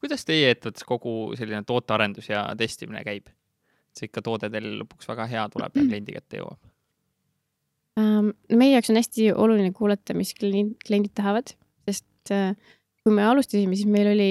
[0.01, 3.29] kuidas teie ettevõttes kogu selline tootearendus ja testimine käib?
[3.91, 6.59] see ikka toode teil lõpuks väga hea tuleb ja kliendi kätte jõuab
[7.99, 11.51] Ähm, meie jaoks on hästi oluline kuulata, mis klient, kliendid tahavad,
[11.89, 12.53] sest äh,
[13.03, 14.29] kui me alustasime, siis meil oli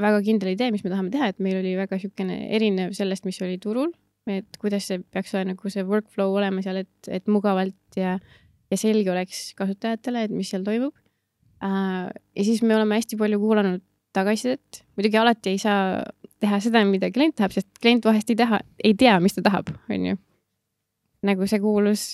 [0.00, 3.40] väga kindel idee, mis me tahame teha, et meil oli väga niisugune erinev sellest, mis
[3.44, 3.92] oli turul,
[4.30, 8.16] et kuidas see peaks olema nagu see workflow olema seal, et, et mugavalt ja,
[8.72, 10.94] ja selge oleks kasutajatele, et mis seal toimub
[11.62, 12.08] äh,.
[12.08, 13.84] ja siis me oleme hästi palju kuulanud
[14.16, 16.02] tagasisidet, muidugi alati ei saa
[16.42, 19.72] teha seda, mida klient tahab, sest klient vahest ei taha, ei tea, mis ta tahab,
[19.92, 20.18] onju.
[21.28, 22.04] nagu see kuulus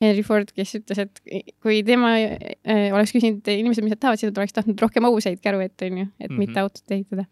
[0.00, 1.18] Henry Ford, kes ütles, et
[1.60, 5.42] kui tema äh, oleks küsinud inimesed, mis nad tahavad, siis nad oleks tahtnud rohkem hobuseid
[5.44, 6.32] käru ette, onju, et mm -hmm.
[6.32, 6.38] Mhm.
[6.38, 7.26] mitte autot ehitada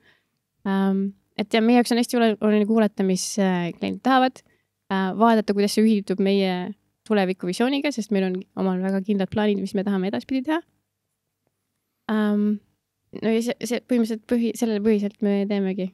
[0.64, 1.12] um,.
[1.38, 4.42] et ja meie jaoks on hästi oluline kuulata, mis äh, kliendid tahavad
[4.90, 6.74] vaadata, kuidas see ühildub meie
[7.08, 10.62] tulevikuvisiooniga, sest meil on omal väga kindlad plaanid, mis me tahame edaspidi teha
[12.12, 12.58] um,.
[13.22, 15.90] no ja see, see põhimõtteliselt põhi, sellele põhiselt me teemegi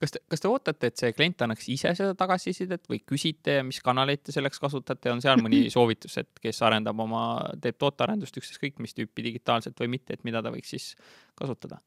[0.00, 3.64] kas te, kas te ootate, et see klient annaks ise seda tagasisidet või küsite ja
[3.66, 7.24] mis kanaleid te selleks kasutate, on seal mõni soovitus, et kes arendab oma,
[7.62, 10.94] teeb tootearendust ükskõik mis tüüpi digitaalselt või mitte, et mida ta võiks siis
[11.38, 11.82] kasutada?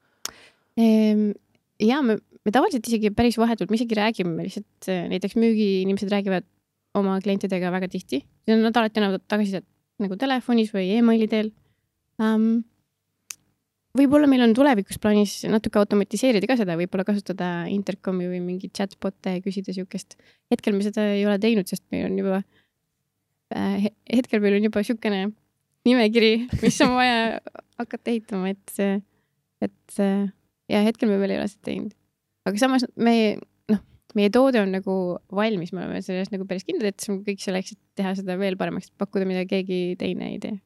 [0.77, 1.32] Ehm,
[1.82, 6.47] ja me, me tavaliselt isegi päris vahetult, me isegi räägime me lihtsalt näiteks müügiinimesed räägivad
[6.97, 9.65] oma klientidega väga tihti, nad alati annavad tagasisidet
[10.03, 11.51] nagu telefonis või emaili teel
[12.21, 12.63] um,.
[13.97, 19.38] võib-olla meil on tulevikus plaanis natuke automatiseerida ka seda, võib-olla kasutada intercomi või mingeid chatbot'e
[19.38, 20.17] ja küsida siukest.
[20.53, 22.41] hetkel me seda ei ole teinud, sest meil on juba
[23.56, 25.27] äh,, hetkel meil on juba siukene
[25.88, 27.39] nimekiri, mis on vaja
[27.82, 29.03] hakata ehitama, et,
[29.62, 30.03] et
[30.71, 31.97] ja hetkel me veel ei ole seda teinud.
[32.47, 33.38] aga samas me,
[34.15, 34.95] meie toode on nagu
[35.34, 38.38] valmis, me oleme selles nagu päris kindlad, et see on kõik selleks, et teha seda
[38.39, 40.58] veel paremaks, pakkuda, mida keegi teine ei tee.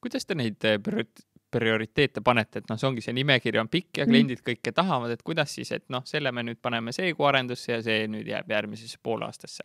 [0.00, 3.98] kuidas te neid eh, priori- prioriteete panete, et noh, see ongi see nimekiri on pikk
[3.98, 4.10] ja Mhm.
[4.12, 7.72] kliendid kõike tahavad, et kuidas siis, et noh, selle me nüüd paneme see kuu arendusse
[7.72, 9.64] ja see nüüd jääb järgmisesse poolaastasse.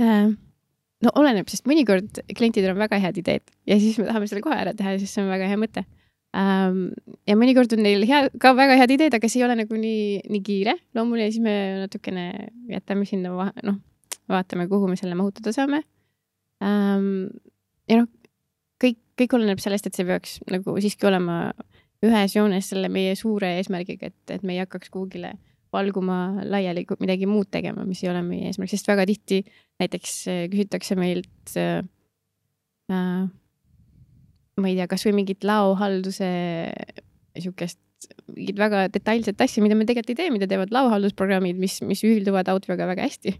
[0.00, 0.28] Äh,
[1.02, 4.58] no oleneb, sest mõnikord klientidel on väga head ideed ja siis me tahame selle kohe
[4.60, 5.84] ära teha ja siis see on väga hea mõte.
[6.36, 10.22] Ja mõnikord on neil hea, ka väga head ideed, aga see ei ole nagu nii,
[10.28, 12.26] nii kiire loomulikult ja siis me natukene
[12.72, 13.78] jätame sinna, noh,
[14.28, 15.80] vaatame, kuhu me selle mahutada saame.
[16.60, 18.08] ja noh,
[18.82, 21.38] kõik, kõik oleneb sellest, et see peaks nagu siiski olema
[22.04, 25.36] ühes joones selle meie suure eesmärgiga, et, et me ei hakkaks kuhugile
[25.72, 29.42] valguma laiali midagi muud tegema, mis ei ole meie eesmärk, sest väga tihti
[29.80, 31.80] näiteks äh, küsitakse meilt äh,
[32.92, 33.26] äh,
[34.60, 36.28] ma ei tea, kasvõi mingit laohalduse
[37.36, 37.80] niisugust
[38.30, 42.48] mingit väga detailset asja, mida me tegelikult ei tee, mida teevad laohaldusprogrammid, mis, mis ühilduvad
[42.52, 43.34] Outvioga väga hästi.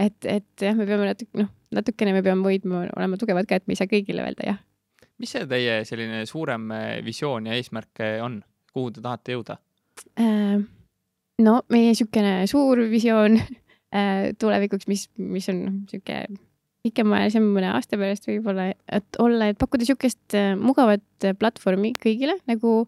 [0.00, 3.66] et, et jah, me peame natuke, noh, natukene me peame hoidma, olema tugevad ka, et
[3.68, 4.60] me ei saa kõigile öelda jah.
[5.22, 8.40] mis see teie selline suurem eh, visioon ja eesmärk eh, on,
[8.72, 9.58] kuhu te tahate jõuda?
[10.18, 10.62] Äh,
[11.44, 13.38] no meie niisugune suur visioon
[13.98, 16.40] äh, tulevikuks, mis, mis on niisugune
[16.86, 22.34] pikemaajalisem mõne aasta pärast võib-olla, et olla, et pakkuda niisugust äh, mugavat äh, platvormi kõigile,
[22.50, 22.82] nagu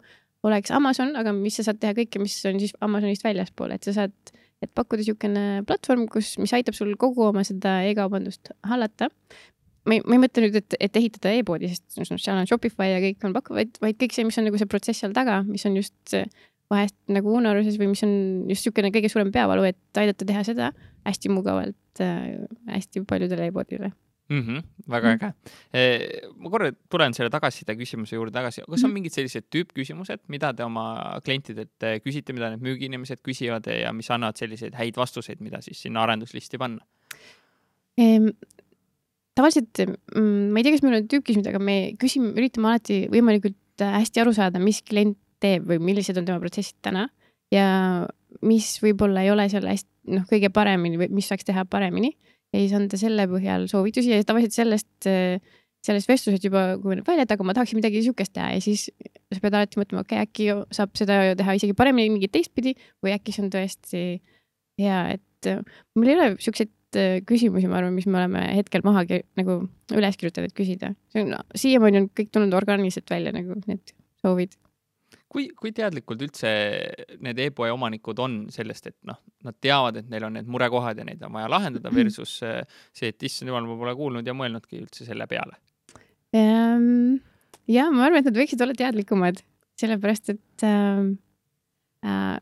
[0.45, 3.95] oleks Amazon, aga mis sa saad teha kõike, mis on siis Amazonist väljaspool, et sa
[3.95, 4.15] saad,
[4.63, 9.09] et pakkuda niisugune platvorm, kus, mis aitab sul kogu oma seda e-kaubandust hallata.
[9.85, 12.89] ma ei, ma ei mõtle nüüd, et, et ehitada e-poodi, sest noh, seal on Shopify
[12.91, 15.39] ja kõik on pakkuv, vaid, vaid kõik see, mis on nagu see protsess seal taga,
[15.47, 16.27] mis on just eh,
[16.73, 18.11] vahest nagu unaruses või mis on
[18.49, 20.71] just niisugune kõige suurem peavalu, et aidata teha seda
[21.05, 22.33] hästi mugavalt äh,
[22.71, 23.91] hästi paljudele e-poodidele.
[24.29, 24.41] mm.
[24.41, 25.27] -hmm, väga äge.
[26.37, 28.93] ma korra tulen selle tagasiside küsimuse juurde tagasi, kas on Mhm.
[28.93, 34.09] mingid sellised tüüppküsimused, mida te oma klientidelt eh, küsite, mida need müügiinimesed küsivad ja mis
[34.11, 36.81] annavad selliseid häid vastuseid, mida siis sinna arenduslisti panna?
[37.97, 38.29] Ehm,
[39.35, 39.77] tavaliselt
[40.15, 43.93] mm, ma ei tea, kas meil on tüüpküsimused, aga me küsime, üritame alati võimalikult äh,
[44.01, 47.09] hästi aru saada, mis klient teeb või millised on tema protsessid täna
[47.53, 47.67] ja
[48.41, 52.13] mis võib-olla ei ole seal hästi, noh, kõige paremini või mis saaks teha paremini
[52.53, 55.09] ja siis anda selle põhjal soovitusi ja tavaliselt sellest,
[55.85, 58.87] sellest vestlusest juba kujuneb välja, et aga ma tahaksin midagi sihukest teha ja siis
[59.33, 63.15] sa pead alati mõtlema, okei okay,, äkki saab seda teha isegi paremini mingit teistpidi või
[63.15, 64.03] äkki see on tõesti
[64.81, 65.61] hea, et äh,
[65.97, 69.05] mul ei ole siukseid äh, küsimusi, ma arvan, mis me oleme hetkel maha
[69.39, 69.59] nagu
[69.95, 70.93] üles kirjutanud, et küsida.
[71.13, 74.55] see on no,, siiamaani on kõik tulnud orgaaniliselt välja nagu need soovid.
[75.31, 76.49] kui, kui teadlikud üldse
[77.23, 81.05] need e-poe omanikud on sellest, et noh, nad teavad, et neil on need murekohad ja
[81.07, 82.61] neid on vaja lahendada versus eh,
[82.95, 85.57] see, et issand jumal, ma pole kuulnud ja mõelnudki üldse selle peale.
[86.35, 87.21] Ehm,
[87.71, 89.41] ja ma arvan, et nad võiksid olla teadlikumad,
[89.79, 91.07] sellepärast et äh,
[92.07, 92.35] äh,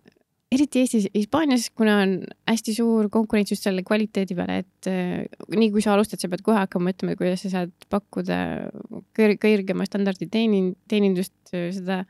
[0.54, 2.18] eriti Eestis, Hispaanias, kuna on
[2.50, 6.44] hästi suur konkurents just selle kvaliteedi peale, et äh, nii kui sa alustad, sa pead
[6.46, 8.38] kohe hakkama mõtlema, kuidas sa saad pakkuda
[9.18, 12.04] kõr kõrgema standardi teenin-, teenindust, seda,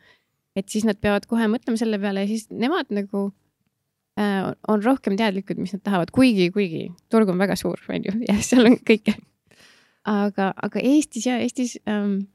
[0.55, 3.25] et siis nad peavad kohe mõtlema selle peale ja siis nemad nagu
[4.19, 8.15] äh, on rohkem teadlikud, mis nad tahavad, kuigi, kuigi turg on väga suur, on ju,
[8.29, 9.15] ja seal on kõike.
[10.09, 12.25] aga, aga Eestis ja Eestis ähm,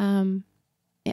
[0.00, 0.40] ähm,,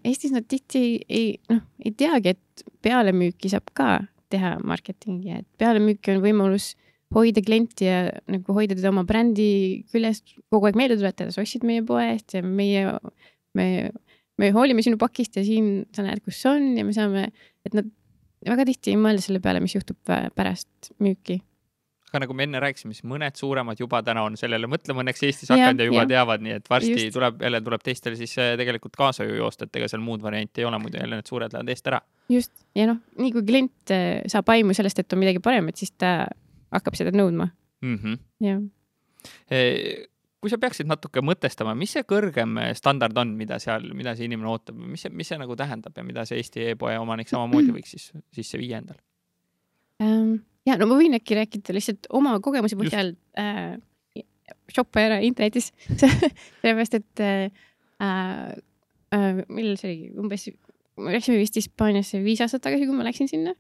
[0.04, 6.12] Eestis nad tihti ei, noh, ei teagi, et pealemüüki saab ka teha marketingi, et pealemüüki
[6.12, 6.74] on võimalus
[7.16, 11.63] hoida klienti ja nagu hoida teda oma brändi küljest kogu aeg meelde tuletada, sa ostsid
[11.68, 12.98] meie poe eest ja meie,
[13.56, 13.68] me,
[14.38, 17.28] me hoolime sinu pakist ja siin sa näed, kus see on ja me saame,
[17.65, 17.88] et nad
[18.47, 21.39] väga tihti ei mõelda selle peale, mis juhtub pä- pärast müüki.
[22.08, 25.50] aga nagu me enne rääkisime, siis mõned suuremad juba täna on sellele mõtlema õnneks Eestis
[25.52, 26.08] hakanud ja juba jah.
[26.13, 27.13] teavad, nii et varsti Just.
[27.17, 30.62] tuleb jälle tuleb teistel siis eh, tegelikult kaasa ju joosta, et ega seal muud varianti
[30.62, 32.02] ei ole, muidu jälle need suured lähevad eest ära.
[32.30, 35.91] just, ja noh, nii kui klient eh, saab aimu sellest, et on midagi paremat, siis
[35.97, 36.28] ta
[36.71, 37.50] hakkab seda nõudma,
[37.82, 38.17] Mm -hmm.
[38.41, 38.62] jah.
[40.41, 44.28] Kui sa peaksid natuke mõtestama, mis see kõrgem eh, standard on, mida seal, mida see
[44.30, 47.73] inimene ootab, mis see, mis see nagu tähendab ja mida see Eesti e-poe omanik samamoodi
[47.80, 49.02] võiks siis sisse viia endale?
[50.04, 50.36] Ähm,
[50.69, 53.80] ja no ma võin äkki rääkida lihtsalt oma kogemuse põhjal äh,
[54.73, 57.50] shoppe ära internetis sellepärast, et äh,
[58.04, 60.47] äh, millal see oli, umbes,
[61.02, 63.56] me läksime vist Hispaaniasse viis aastat tagasi, kui ma läksin sinna.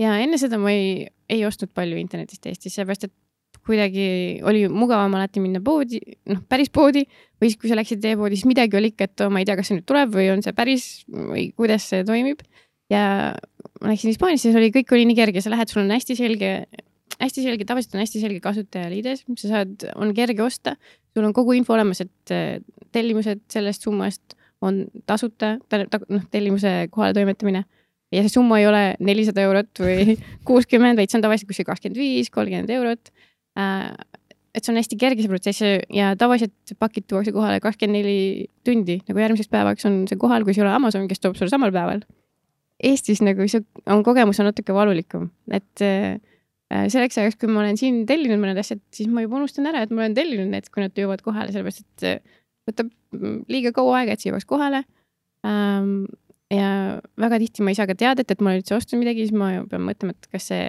[0.00, 3.16] ja enne seda ma ei, ei ostnud palju internetist Eestis, sellepärast et
[3.66, 4.06] kuidagi
[4.46, 6.00] oli mugavam alati minna poodi,
[6.30, 7.04] noh, päris poodi
[7.40, 9.70] või siis, kui sa läksid e-poodi, siis midagi oli ikka, et ma ei tea, kas
[9.70, 12.44] see nüüd tuleb või on see päris või kuidas see toimib.
[12.92, 13.34] ja
[13.82, 16.52] ma läksin Hispaaniasse, see oli, kõik oli nii kerge, sa lähed, sul on hästi selge,
[17.18, 20.76] hästi selge, tavaliselt on hästi selge kasutajaliides, sa saad, on kerge osta,
[21.16, 22.60] sul on kogu info olemas, et eh,
[22.94, 25.56] tellimused sellest summast on tasuta,
[26.08, 27.66] noh, tellimuse kohale toimetamine
[28.14, 30.16] ja see summa ei ole nelisada eurot või
[30.48, 33.10] kuuskümmend, vaid see on tavaliselt kuskil kakskümmend viis, kolmkümmend eurot.
[33.56, 39.00] Et see on hästi kerge see protsess ja- tavaliselt pakid tuuakse kohale kakskümmend neli tundi,
[39.08, 42.00] nagu järgmiseks päevaks on see kohal, kui sul on Amazon, kes toob sulle samal päeval.
[42.84, 46.16] Eestis nagu see on kogemus on natuke valulikum, et äh,
[46.72, 49.92] selleks ajaks, kui ma olen siin tellinud mõned asjad, siis ma juba unustan ära, et
[49.92, 52.38] ma olen tellinud need, kui nad jõuavad kohale, sellepärast et äh,
[52.68, 52.92] võtab
[53.52, 54.84] liiga kaua aega, et see jõuaks kohale
[55.46, 56.06] ähm,.
[56.52, 59.36] ja väga tihti ma ei saa ka teadet, et ma olen üldse ostnud midagi, siis
[59.36, 60.66] ma pean mõtlema, et kas see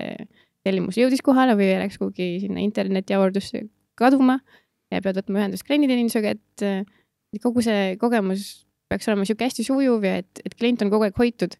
[0.67, 3.65] tellimus jõudis kohale või läks kuhugi sinna internetiavardusse
[3.97, 4.39] kaduma
[4.93, 10.17] ja pead võtma ühendust klienditeenindusega, et kogu see kogemus peaks olema sihuke hästi sujuv ja
[10.23, 11.57] et, et klient on kogu aeg hoitud.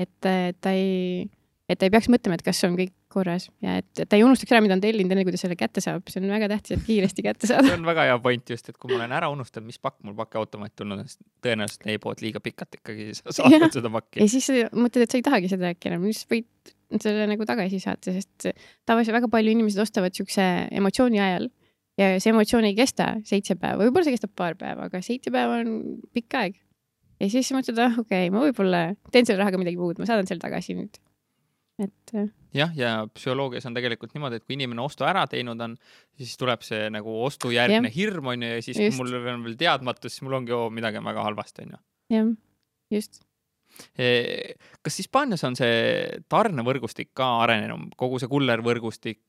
[0.00, 1.28] et ta ei,
[1.68, 4.24] et ta ei peaks mõtlema, et kas on kõik korras ja et, et ta ei
[4.24, 6.76] unustaks ära, mida on tellinud, enne kui ta selle kätte saab, see on väga tähtis,
[6.76, 7.66] et kiiresti kätte saada.
[7.66, 10.14] see on väga hea point just, et kui ma olen ära unustanud, mis pakk mul
[10.20, 13.40] pakiautomaat tulnud on, siis tõenäoliselt e-pood liiga pikalt ikkagi sa Jah.
[13.40, 14.30] saadad seda pakki ja.
[14.30, 18.14] siis mõtled, et sa ei tahagi seda äkki enam, siis võid selle nagu tagasi saata,
[18.16, 18.50] sest
[18.88, 21.50] tavaliselt väga palju inimesed ostavad siukse emotsiooni ajal
[22.00, 25.60] ja see emotsioon ei kesta seitse päeva, võib-olla see kestab paar päeva, aga seitse päeva
[25.62, 26.58] on pikk aeg.
[27.20, 30.28] ja siis mõtled, ah okei okay,, ma võib-olla teen selle rahaga midagi muud, ma saadan
[30.30, 31.00] selle tagasi nüüd.
[31.80, 35.76] et äh, jah, ja psühholoogias on tegelikult niimoodi, et kui inimene ostu ära teinud on,
[36.18, 37.96] siis tuleb see nagu ostujärgne Jah.
[37.96, 41.00] hirm on ju ja siis, kui mul on veel teadmatus, siis mul ongi oo midagi
[41.00, 41.82] on väga halvasti on ju.
[42.16, 42.32] jah,
[42.96, 43.22] just.
[44.82, 49.22] Kas Hispaanias on see tarnevõrgustik ka arenenum, kogu see kullervõrgustik,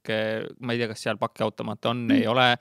[0.59, 2.51] ma ei tea, kas seal pakiautomaate on mm., ei ole?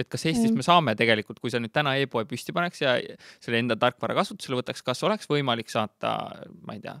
[0.00, 0.60] et kas Eestis mm.
[0.60, 2.94] me saame tegelikult, kui sa nüüd täna e-poe püsti paneks ja
[3.42, 6.14] selle enda tarkvara kasutusele võtaks, kas oleks võimalik saata,
[6.66, 6.96] ma ei tea,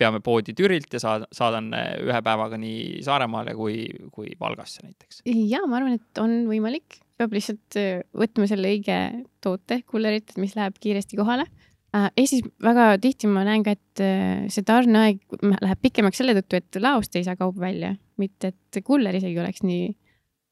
[0.00, 5.22] peame poodi Türilt ja saada, saadan ühe päevaga nii Saaremaale kui, kui Valgasse näiteks?
[5.28, 7.80] ja ma arvan, et on võimalik, peab lihtsalt
[8.16, 8.98] võtma selle õige
[9.44, 11.48] toote, kullerit, mis läheb kiiresti kohale
[11.92, 15.18] Äh, Eestis väga tihti ma näen ka, et äh, see tarneaeg
[15.60, 19.60] läheb pikemaks selle tõttu, et laost ei saa kaup välja, mitte et kuller isegi oleks
[19.66, 19.90] nii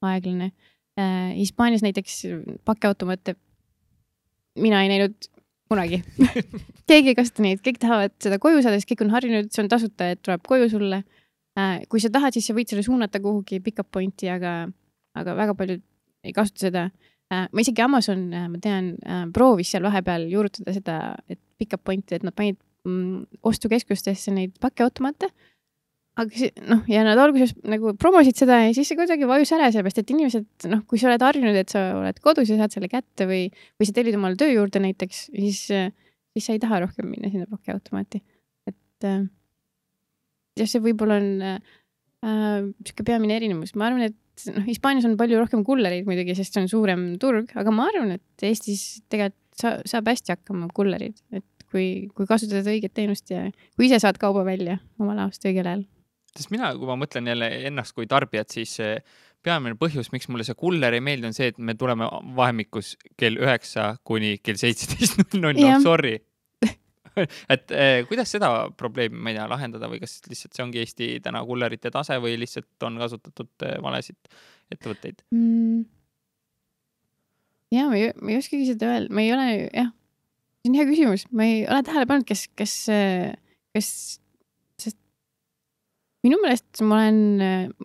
[0.05, 0.51] aeglane.
[1.01, 2.19] Äh, Hispaanias näiteks
[2.67, 3.35] pakiautomaate
[4.61, 5.17] mina ei näinud
[5.71, 6.01] kunagi
[6.89, 9.71] keegi ei kasuta neid, kõik tahavad seda koju saada, sest kõik on harjunud, see on
[9.71, 11.03] tasuta, et tuleb koju sulle.
[11.91, 14.69] kui sa tahad, siis sa võid selle suunata kuhugi pick-up point'i, aga,
[15.17, 15.81] aga väga paljud
[16.23, 16.85] ei kasuta seda
[17.31, 20.97] ma isegi Amazon, äh, ma tean, äh, proovis seal vahepeal juurutada seda,
[21.31, 25.31] et pick-up point'i, et nad panid mm, ostukeskustesse neid pakiautomaate.
[26.21, 29.69] aga see noh, ja nad alguses nagu promosid seda ja siis see kuidagi vajus ära,
[29.71, 32.91] sellepärast et inimesed noh, kui sa oled harjunud, et sa oled kodus ja saad selle
[32.91, 33.45] kätte või,
[33.79, 37.47] või sa tellid omale töö juurde näiteks, siis, siis sa ei taha rohkem minna sinna
[37.47, 38.19] pakiautomaati.
[38.67, 44.17] et jah, see võib-olla on äh, peamine erinevus, ma arvan, et
[44.55, 48.15] noh, Hispaanias on palju rohkem kullereid muidugi, sest see on suurem turg, aga ma arvan,
[48.17, 53.47] et Eestis tegelikult sa, saab hästi hakkama kullerid, et kui, kui kasutada õiget teenust ja
[53.75, 55.83] kui ise saad kauba välja oma laost õigel ajal.
[56.35, 58.77] sest mina, kui ma mõtlen jälle ennast kui tarbijat, siis
[59.43, 63.39] peamine põhjus, miks mulle see kuller ei meeldi, on see, et me tuleme vahemikus kell
[63.41, 65.23] üheksa kuni kell seitseteist.
[65.33, 66.19] Null null, no sorry
[67.53, 71.09] et eh, kuidas seda probleemi, ma ei tea, lahendada või kas lihtsalt see ongi Eesti
[71.23, 74.31] täna kullerite tase või lihtsalt on kasutatud eh, valesid
[74.71, 75.83] ettevõtteid mm.?
[77.75, 79.91] ja ma ei, ma ei oskagi seda öelda, ma ei ole jah,
[80.61, 82.75] see on hea küsimus, ma ei ole tähele pannud, kes, kes,
[83.75, 83.91] kes,
[84.81, 84.99] sest
[86.27, 87.21] minu meelest ma olen,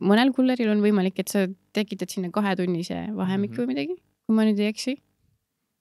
[0.03, 3.63] mõnel kulleril on võimalik, et sa tekitad sinna kahetunnise vahemiku mm -hmm.
[3.63, 4.99] või midagi, kui ma nüüd ei eksi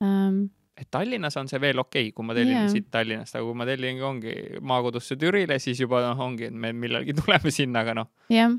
[0.04, 0.46] um,
[0.76, 2.70] et Tallinnas on see veel okei okay,, kui ma tellin yeah.
[2.72, 4.36] siit Tallinnast, aga kui ma tellin, ongi
[4.68, 8.12] maakodusse Türile, siis juba noh, ongi, et me millalgi tuleme sinna, aga noh.
[8.34, 8.54] jah,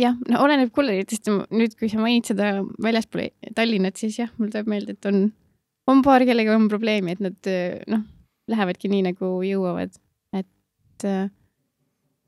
[0.00, 1.30] jah, no oleneb kulleritest.
[1.52, 5.26] nüüd, kui sa mainid seda väljaspool Tallinnat, siis jah, mul tuleb meelde, et on,
[5.92, 7.52] on paar, kellega on probleemi, et nad
[7.92, 8.06] noh,
[8.50, 10.00] lähevadki nii nagu jõuavad,
[10.36, 11.26] et äh,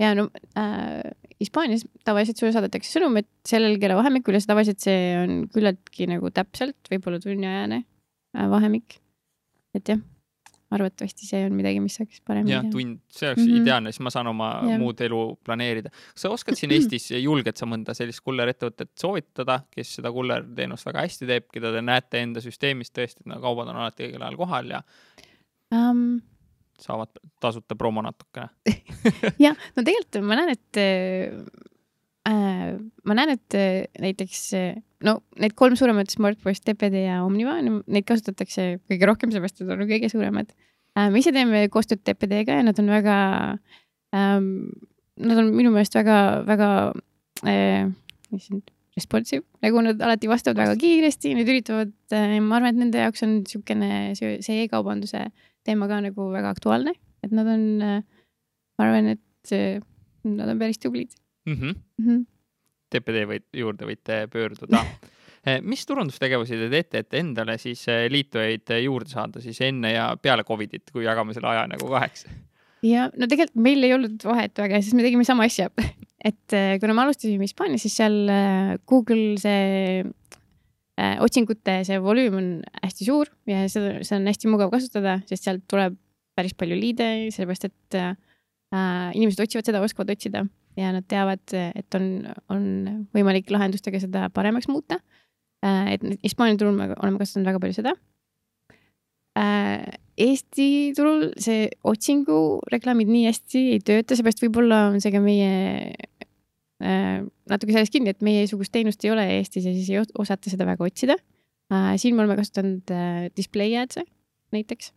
[0.03, 1.01] ja no äh,
[1.41, 6.79] Hispaanias tavaliselt sulle saadetakse sõnum, et sellel keelevahemikul ja tavaliselt see on küllaltki nagu täpselt,
[6.93, 9.01] võib-olla tunniajane äh, vahemik
[9.79, 10.01] et jah,
[10.75, 12.71] arvatavasti see on midagi, mis saaks paremini teha.
[12.73, 13.63] tund, see oleks mm -hmm.
[13.63, 14.79] ideaalne, siis ma saan oma ja.
[14.79, 15.91] muud elu planeerida.
[15.91, 21.07] kas sa oskad siin Eestis, julged sa mõnda sellist kullerettevõtet soovitada, kes seda kullerteenust väga
[21.07, 24.75] hästi teeb, keda te näete enda süsteemis tõesti, et kaubad on alati õigel ajal kohal
[24.75, 24.83] ja
[25.71, 26.21] um...
[26.81, 27.09] saavad
[27.41, 28.51] tasuta promo natukene
[29.47, 30.83] jah, no tegelikult ma näen, et
[32.27, 38.07] ma näen, et äh, näiteks äh, no need kolm suuremat Smartwatch, TPD ja Omniva, neid
[38.09, 41.09] kasutatakse kõige rohkem, seepärast et nad on kõige suuremad äh,.
[41.13, 43.19] me ise teeme koostööd TPD-ga ja nad on väga
[44.17, 44.49] ähm,,
[45.23, 46.17] nad on minu meelest väga,
[46.49, 46.71] väga
[47.47, 47.87] äh,
[48.97, 53.23] responsive, nagu nad alati vastavad väga kiiresti, nad üritavad äh,, ma arvan, et nende jaoks
[53.27, 55.29] on niisugune see, see e-kaubanduse
[55.67, 58.03] teema ka nagu väga aktuaalne, et nad on äh,,
[58.81, 59.79] ma arvan, et äh,
[60.27, 61.15] nad on päris tublid
[61.47, 61.61] mm.
[61.61, 61.77] -hmm.
[61.99, 62.25] Mm -hmm.
[62.91, 64.83] TPD võid, juurde võite pöörduda
[65.47, 70.11] eh, mis turundustegevusi te teete, et endale siis eh, liitujaid juurde saada siis enne ja
[70.23, 72.27] peale Covidit, kui jagame selle aja nagu kaheks?
[72.83, 75.71] ja no tegelikult meil ei olnud vahet väga, sest me tegime sama asja
[76.31, 78.31] et eh, kuna me alustasime Hispaanias, siis seal
[78.87, 80.05] Google see
[80.97, 82.51] äh, otsingute see volüüm on
[82.83, 85.97] hästi suur ja seda, seda on hästi mugav kasutada, sest sealt tuleb
[86.37, 88.15] päris palju liide, sellepärast et äh,
[89.17, 90.45] inimesed otsivad seda, oskavad otsida
[90.77, 92.09] ja nad teavad, et on,
[92.53, 92.65] on
[93.17, 95.01] võimalik lahendustega seda paremaks muuta.
[95.65, 97.95] Äh, et Hispaania turul me oleme kasutanud väga palju seda.
[99.37, 99.87] Äh,
[100.17, 105.51] Eesti turul see otsingureklaamid nii hästi ei tööta, seepärast võib-olla on see ka meie
[106.81, 107.19] äh,
[107.51, 110.89] natuke selles kinni, et meiesugust teenust ei ole Eestis ja siis ei osata seda väga
[110.89, 111.19] otsida.
[111.99, 112.93] siin me oleme kasutanud
[113.37, 114.05] display ads'e
[114.55, 114.93] näiteks.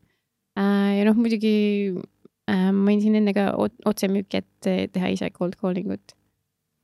[0.56, 1.98] ja noh, muidugi.
[2.74, 3.52] Mainisin enne ka
[3.90, 6.16] otsemüüki, et teha ise cold calling ut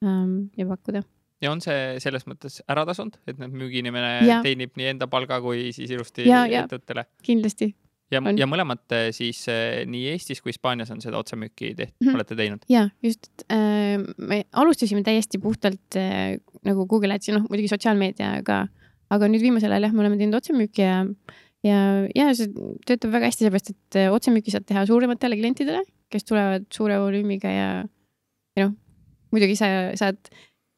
[0.05, 1.03] ähm, ja pakkuda.
[1.41, 5.71] ja on see selles mõttes ära tasunud, et nüüd müügiinimene teenib nii enda palga kui
[5.75, 7.05] siis ilusti ettevõttele?
[7.25, 7.71] kindlasti.
[8.13, 12.07] ja, ja mõlemad äh, siis äh, nii Eestis kui Hispaanias on seda otsemüüki tehtud mm,
[12.07, 12.19] -hmm.
[12.19, 12.65] olete teinud?
[12.69, 18.67] ja just äh,, me alustasime täiesti puhtalt äh, nagu Google Adsi, noh muidugi sotsiaalmeediaga,
[19.09, 21.03] aga nüüd viimasel ajal jah, me oleme teinud otsemüüki ja
[21.65, 21.79] ja,
[22.15, 22.51] ja see
[22.87, 25.81] töötab väga hästi, sellepärast et äh, otsemüüki saad teha suurematele klientidele,
[26.13, 27.69] kes tulevad suure volüümiga ja,
[28.57, 28.75] ja noh,
[29.33, 30.19] muidugi sa saad,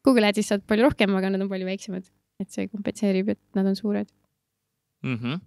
[0.07, 2.07] Google Ads'is saad palju rohkem, aga nad on palju väiksemad,
[2.41, 4.09] et see kompenseerib, et nad on suured
[5.03, 5.17] mm.
[5.17, 5.43] -hmm.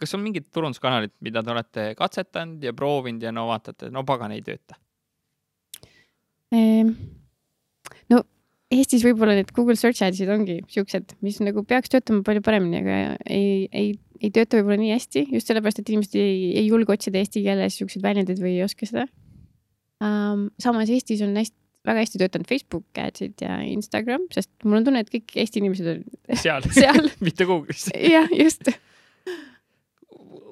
[0.00, 4.32] kas on mingid turunduskanalid, mida te olete katsetanud ja proovinud ja no vaatate, no pagan
[4.32, 4.80] ei tööta
[6.54, 6.96] ehm,?
[8.10, 8.24] no
[8.68, 13.16] Eestis võib-olla need Google Search Ads'id ongi siuksed, mis nagu peaks töötama palju paremini, aga
[13.24, 17.20] ei, ei ei tööta võib-olla nii hästi, just sellepärast, et inimesed ei, ei julge otsida
[17.20, 19.06] eesti keeles siukseid väljendeid või ei oska seda
[20.04, 20.48] um,.
[20.62, 21.56] samas Eestis on hästi,
[21.88, 25.94] väga hästi töötanud Facebook ads'id ja Instagram, sest mul on tunne, et kõik Eesti inimesed
[25.94, 26.04] on
[26.44, 27.10] seal, seal.
[27.26, 28.70] mitte Google'is jah, just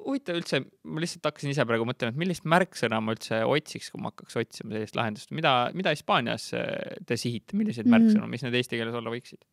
[0.07, 3.99] huvitav üldse, ma lihtsalt hakkasin ise praegu mõtlema, et millist märksõna ma üldse otsiks, kui
[3.99, 8.07] ma hakkaks otsima sellist lahendust, mida, mida Hispaanias te sihite, milliseid mm -hmm.
[8.07, 9.43] märksõnu, mis need eesti keeles olla võiksid?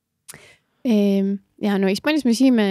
[0.85, 2.67] Ja no Hispaanias me siime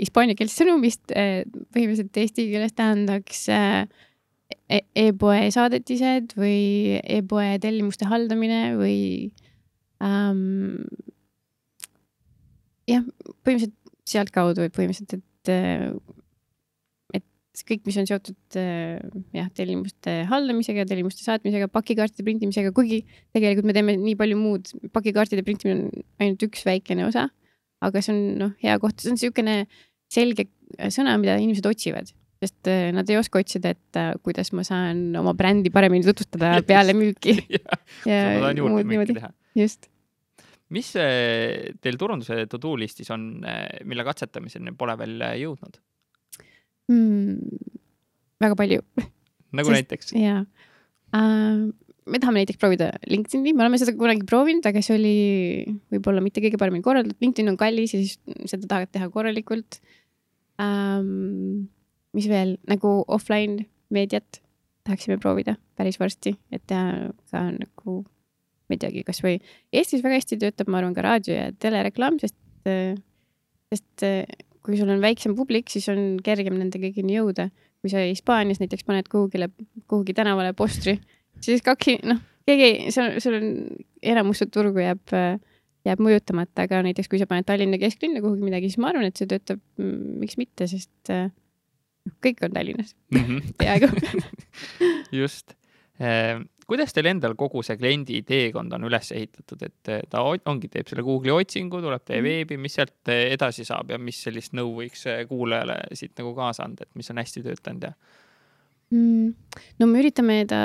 [0.00, 1.42] hispaaniakeelset sõnumist, eh,
[1.74, 3.82] põhimõtteliselt eesti keeles tähendaks eh,
[4.72, 9.02] e-, e-poe saadetised või e-poe tellimuste haldamine või
[10.00, 10.80] ähm,
[12.88, 13.04] jah,
[13.44, 13.76] põhimõtteliselt
[14.14, 21.68] sealtkaudu, et põhimõtteliselt, et, eh, et kõik, mis on seotud jah, tellimuste haldamisega, tellimuste saatmisega,
[21.68, 23.02] pakikaartide printimisega, kuigi
[23.36, 27.28] tegelikult me teeme nii palju muud, pakikaartide printimine on ainult üks väikene osa
[27.82, 29.56] aga see on noh, hea koht, see on niisugune
[30.12, 30.48] selge
[30.92, 32.10] sõna, mida inimesed otsivad,
[32.42, 36.54] sest äh, nad ei oska otsida, et uh, kuidas ma saan oma brändi paremini tutvustada
[36.68, 37.78] peale müüki ja,
[38.08, 39.18] ja muud niimoodi.
[39.58, 39.88] just.
[40.72, 45.80] mis teil turunduse to do listis on, äh, mille katsetamiseni pole veel jõudnud
[46.92, 47.72] mm,?
[48.42, 48.84] väga palju.
[49.52, 50.14] nagu sest, näiteks?
[50.18, 50.44] jaa
[51.12, 51.68] uh,
[52.06, 55.16] me tahame näiteks proovida LinkedIn'i, me oleme seda kunagi proovinud, aga see oli
[55.94, 58.18] võib-olla mitte kõige paremini korraldatud, LinkedIn on kallis ja siis
[58.50, 59.80] seda tahad teha korralikult
[60.62, 61.68] ähm,.
[62.12, 64.42] mis veel nagu offline meediat
[64.84, 68.02] tahaksime proovida päris varsti, et teha ka nagu,
[68.68, 69.38] ma ei teagi, kasvõi
[69.72, 72.36] Eestis väga hästi töötab, ma arvan, ka raadio ja telereklaam, sest,
[73.72, 74.06] sest
[74.62, 77.50] kui sul on väiksem publik, siis on kergem nende kõigini jõuda.
[77.82, 79.48] kui sa Hispaanias näiteks paned kuhugile,
[79.90, 81.00] kuhugi tänavale postri
[81.44, 83.48] siis kaks, noh, keegi, sul, sul on
[84.14, 85.14] enamus turgu jääb,
[85.86, 89.18] jääb mõjutamata, aga näiteks kui sa paned Tallinna kesklinna kuhugi midagi, siis ma arvan, et
[89.18, 93.52] see töötab, mm, miks mitte, sest noh, kõik on Tallinnas mm -hmm.
[93.60, 93.90] peaaegu
[95.22, 95.54] just
[96.00, 100.88] eh, kuidas teil endal kogu see kliendi teekond on üles ehitatud, et ta ongi, teeb
[100.88, 102.28] selle Google'i otsingu, tuleb teie mm.
[102.28, 106.86] veebi, mis sealt edasi saab ja mis sellist nõu võiks kuulajale siit nagu kaasa anda,
[106.86, 107.92] et mis on hästi töötanud ja
[108.92, 109.32] mm,?
[109.80, 110.60] no me üritame ta,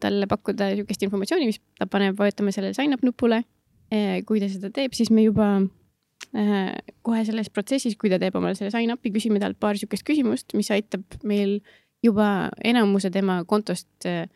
[0.00, 3.42] talle pakkuda niisugust informatsiooni, mis ta paneb, vajutame sellele sign up nupule.
[3.90, 6.76] Eh, kui ta seda teeb, siis me juba äh,
[7.06, 10.54] kohe selles protsessis, kui ta teeb omale selle sign up'i, küsime talt paar niisugust küsimust,
[10.54, 11.58] mis aitab meil
[12.04, 14.28] juba enamuse tema kontost äh,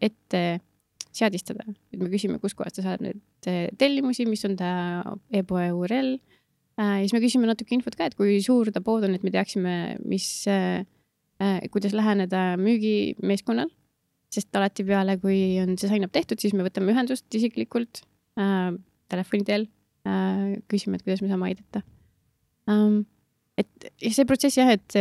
[0.00, 0.44] ette
[1.16, 3.20] seadistada, et me küsime, kuskohast ta saab neid
[3.80, 4.70] tellimusi, mis on ta
[5.32, 6.16] e-poe URL
[6.76, 9.32] ja siis me küsime natuke infot ka, et kui suur ta pood on, et me
[9.32, 10.84] teaksime, mis Äh,
[11.72, 13.68] kuidas läheneda müügimeeskonnal,
[14.32, 18.02] sest alati peale, kui on see sign up tehtud, siis me võtame ühendust isiklikult
[18.40, 18.72] äh,
[19.12, 19.68] telefoni teel
[20.08, 21.84] äh,, küsime, et kuidas me saame aidata.
[22.66, 23.04] Um,
[23.56, 24.96] et see protsess jah, et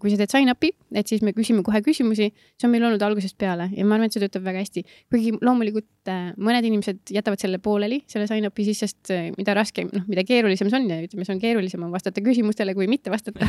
[0.00, 3.02] kui sa teed sign up'i, et siis me küsime kohe küsimusi, see on meil olnud
[3.04, 4.84] algusest peale ja ma arvan, et see töötab väga hästi.
[5.12, 9.54] kuigi loomulikult äh, mõned inimesed jätavad selle pooleli, selle sign up'i siis, sest äh, mida
[9.56, 12.88] raskem, noh, mida keerulisem see on ja ütleme, see on keerulisem on vastata küsimustele kui
[12.90, 13.48] mitte vastata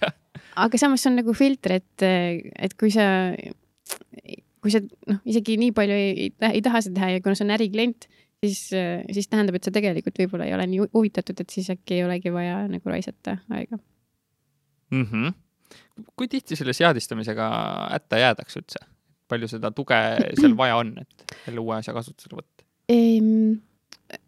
[0.66, 3.08] aga samas see on nagu filter, et, et kui sa,
[4.60, 7.48] kui sa noh, isegi nii palju ei, ei, ei taha seda teha ja kuna see
[7.48, 8.10] on äriklient,
[8.46, 12.06] siis, siis tähendab, et sa tegelikult võib-olla ei ole nii huvitatud, et siis äkki ei
[12.06, 15.04] olegi vaja nagu raisata aega mm.
[15.04, 15.34] -hmm.
[16.16, 17.50] kui tihti selle seadistamisega
[17.92, 18.82] hätta jäädakse üldse?
[19.28, 20.00] palju seda tuge
[20.38, 23.62] seal vaja on, et selle uue asja kasutusele võtta ehm,?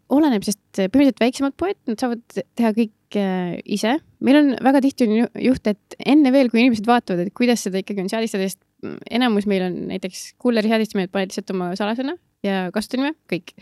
[0.09, 2.23] oleneb, sest põhimõtteliselt väiksemad poed, nad saavad
[2.57, 3.97] teha kõik Äh, ise.
[4.21, 7.81] meil on väga tihti on juht, et enne veel, kui inimesed vaatavad, et kuidas seda
[7.81, 8.61] ikkagi on seadistada, sest
[9.15, 13.55] enamus meil on näiteks kulleri seadistamine, et paned lihtsalt oma salasõna ja kasutanime, kõik.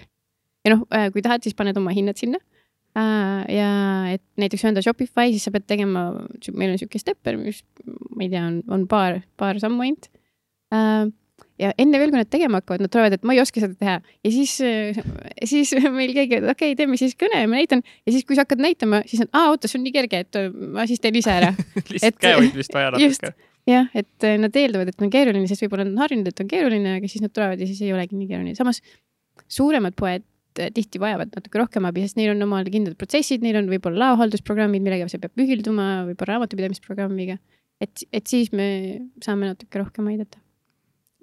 [0.66, 2.40] Ja noh, äh, kui tahad, siis paned oma hinnad sinna.
[2.96, 3.70] Äh, ja
[4.16, 6.08] et näiteks öelda Shopify, siis sa pead tegema,
[6.56, 10.10] meil on sihuke stepper, mis ma ei tea, on, on paar, paar sammu ainult
[11.60, 13.96] ja enne veel, kui nad tegema hakkavad, nad tulevad, et ma ei oska seda teha
[14.00, 14.54] ja siis,
[15.52, 18.38] siis meil keegi, et okei okay,, teeme siis kõne ja ma näitan ja siis, kui
[18.38, 20.40] sa hakkad näitama, siis nad, aa oota, see on nii kerge, et
[20.76, 21.52] ma siis teen ise ära
[21.92, 23.32] lihtsalt käehoidmist vaja natuke.
[23.68, 26.96] jah, et nad eeldavad, et on keeruline, sest võib-olla nad on harjunud, et on keeruline,
[27.00, 28.56] aga siis nad tulevad ja siis ei olegi nii keeruline.
[28.58, 28.82] samas
[29.52, 30.24] suuremad poed
[30.56, 34.84] tihti vajavad natuke rohkem abi, sest neil on omal kindlad protsessid, neil on võib-olla laohaldusprogrammid,
[34.84, 37.38] millega see peab ühilduma, võib-olla raamatupidamisprogrammiga
[37.82, 38.66] et, et siis me
[39.24, 40.40] saame natuke rohkem aidata.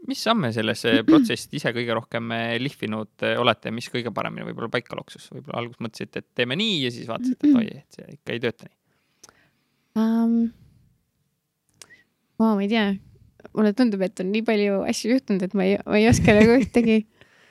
[0.08, 4.72] mis samme selles protsessis ise kõige rohkem eh, lihvinud eh, olete mis kõige paremini võib-olla
[4.74, 8.18] paika loksus, võib-olla alguses mõtlesite, et teeme nii ja siis vaatasite, et oi, et see
[8.18, 8.78] ikka ei tööta nii
[10.04, 10.38] um,?
[12.44, 12.88] ma ei tea,
[13.56, 16.58] mulle tundub, et on nii palju asju juhtunud, et ma ei, ma ei oska nagu
[16.60, 16.98] ühtegi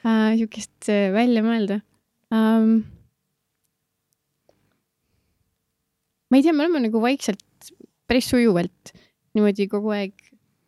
[0.04, 1.80] uh, sihukest uh, välja mõelda
[2.32, 2.82] um,.
[6.30, 7.72] ma ei tea, me oleme nagu vaikselt
[8.08, 8.94] päris sujuvalt
[9.36, 10.14] niimoodi kogu aeg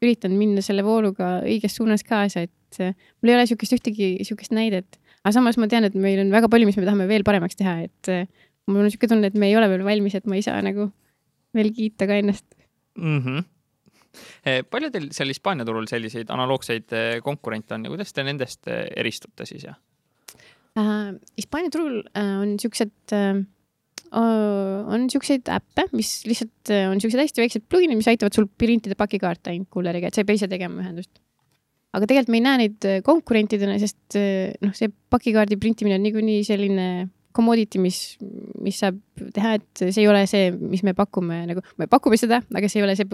[0.05, 4.55] üritanud minna selle vooluga õiges suunas kaasa, et uh, mul ei ole sihukest ühtegi sihukest
[4.57, 7.59] näidet, aga samas ma tean, et meil on väga palju, mis me tahame veel paremaks
[7.61, 8.29] teha, et uh,
[8.69, 10.91] mul on sihuke tunne, et me ei ole veel valmis, et ma ei saa nagu
[11.55, 12.47] veel kiita ka ennast
[12.99, 13.19] mm.
[13.19, 13.51] -hmm
[14.71, 18.87] palju teil seal Hispaania turul selliseid analoogseid eh, konkurente on ja kuidas te nendest eh,
[19.01, 21.11] eristute siis ja uh,?
[21.39, 23.43] Hispaania turul uh, on siuksed uh,
[24.15, 29.51] on siukseid äppe, mis lihtsalt on siuksed hästi väiksed pluginid, mis aitavad sul printida pakikaarte
[29.51, 31.11] ainult kulleriga, et sa ei pea ise tegema ühendust.
[31.95, 34.19] aga tegelikult me ei näe neid konkurentidena, sest
[34.63, 36.87] noh, see pakikaardi printimine on niikuinii selline
[37.35, 37.99] commodity, mis,
[38.63, 39.01] mis saab
[39.35, 42.81] teha, et see ei ole see, mis me pakume, nagu me pakume seda, aga see
[42.81, 43.09] ei ole see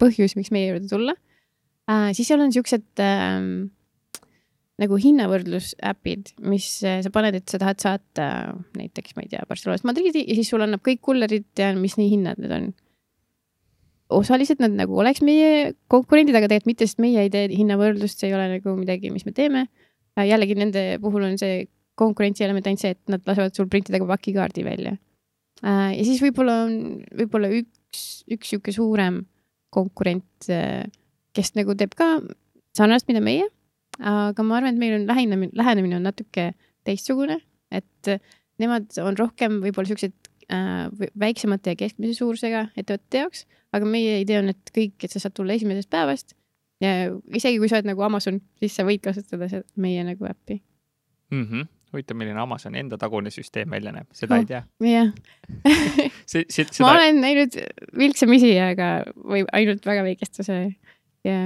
[0.00, 1.16] põhjus, miks meie juurde tulla
[1.90, 2.10] äh,.
[2.16, 3.40] siis seal on siuksed äh,
[4.80, 8.28] nagu hinnavõrdlusäpid, mis äh, sa paned, et sa tahad saata
[8.78, 12.14] näiteks, ma ei tea, Barcelonast Madridi ja siis sul annab kõik kullerid ja mis nii
[12.14, 12.70] hinnad need on.
[14.10, 18.30] osaliselt nad nagu oleks meie konkurendid, aga tegelikult mitte, sest meie ei tee hinnavõrdlust, see
[18.30, 19.66] ei ole nagu midagi, mis me teeme.
[20.18, 21.68] Äh, jällegi nende puhul on see
[22.00, 24.96] konkurentsielement ainult see, et nad lasevad sul printida ka pakikaardi välja.
[25.60, 26.74] Äh, ja siis võib-olla on,
[27.20, 29.22] võib-olla üks, üks sihuke suurem
[29.74, 30.86] konkurent, äh,
[31.36, 32.16] kes nagu teeb ka
[32.76, 33.48] sarnast, mida meie.
[34.00, 36.46] aga ma arvan, et meil on lähenemine, lähenemine on natuke
[36.88, 37.34] teistsugune,
[37.74, 38.08] et
[38.62, 40.14] nemad on rohkem võib-olla siuksed
[40.48, 40.86] äh,
[41.20, 43.44] väiksemate ja keskmise suurusega ettevõtete jaoks,
[43.76, 46.32] aga meie idee on, et kõik, et sa saad tulla esimesest päevast
[46.80, 50.62] ja isegi kui sa oled nagu Amazon, siis sa võid kasutada meie nagu äppi
[51.34, 51.44] mm.
[51.44, 54.62] -hmm huvitav, milline Amazoni enda tagune süsteem välja näeb, seda oh, ei tea.
[54.86, 55.10] jah
[56.84, 57.58] ma olen näinud
[57.98, 60.58] vilksamisi, aga, või ainult väga väikestuse
[61.26, 61.38] ja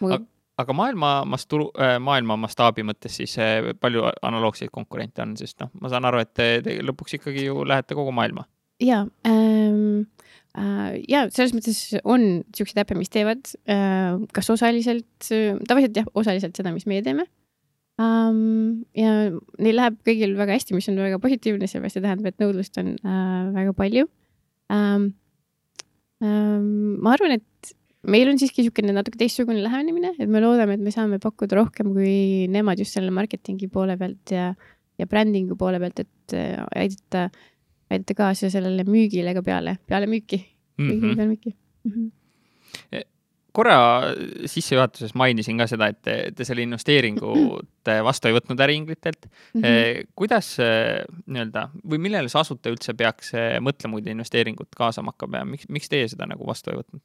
[0.00, 0.14] mul...
[0.16, 0.24] aga,
[0.64, 5.72] aga maailma masturu, äh, maailma mastaabi mõttes siis äh, palju analoogseid konkurente on, sest noh,
[5.80, 8.46] ma saan aru, et te, te lõpuks ikkagi ju lähete kogu maailma.
[8.80, 10.06] ja ähm,,
[10.56, 16.56] äh, ja selles mõttes on siukseid äppe, mis teevad äh, kas osaliselt, tavaliselt jah, osaliselt
[16.56, 17.28] seda, mis meie teeme
[18.00, 18.84] um,.
[18.96, 19.30] ja
[19.60, 22.94] neil läheb kõigil väga hästi, mis on väga positiivne, sellepärast see tähendab, et nõudlust on
[23.00, 24.06] uh, väga palju
[24.72, 25.10] um,.
[26.20, 27.70] Um, ma arvan, et
[28.12, 31.94] meil on siiski niisugune natuke teistsugune lähenemine, et me loodame, et me saame pakkuda rohkem
[31.96, 34.50] kui nemad just selle marketingi poole pealt ja,
[35.00, 37.30] ja brändingu poole pealt, et uh, aidata,
[37.88, 41.00] aidata kaasa sellele müügile ka peale, peale müüki mm, -hmm.
[41.08, 41.92] peale müüki mm.
[41.92, 42.08] -hmm
[43.56, 43.76] korra
[44.48, 49.62] sissejuhatuses mainisin ka seda, et te, te selle investeeringut vastu ei võtnud äriinglitelt mm.
[49.62, 50.10] -hmm.
[50.18, 53.34] kuidas nii-öelda või millele see asutaja üldse peaks
[53.64, 57.02] mõtlemuide investeeringut kaasama hakkab ja miks, miks teie seda nagu vastu ei võtnud?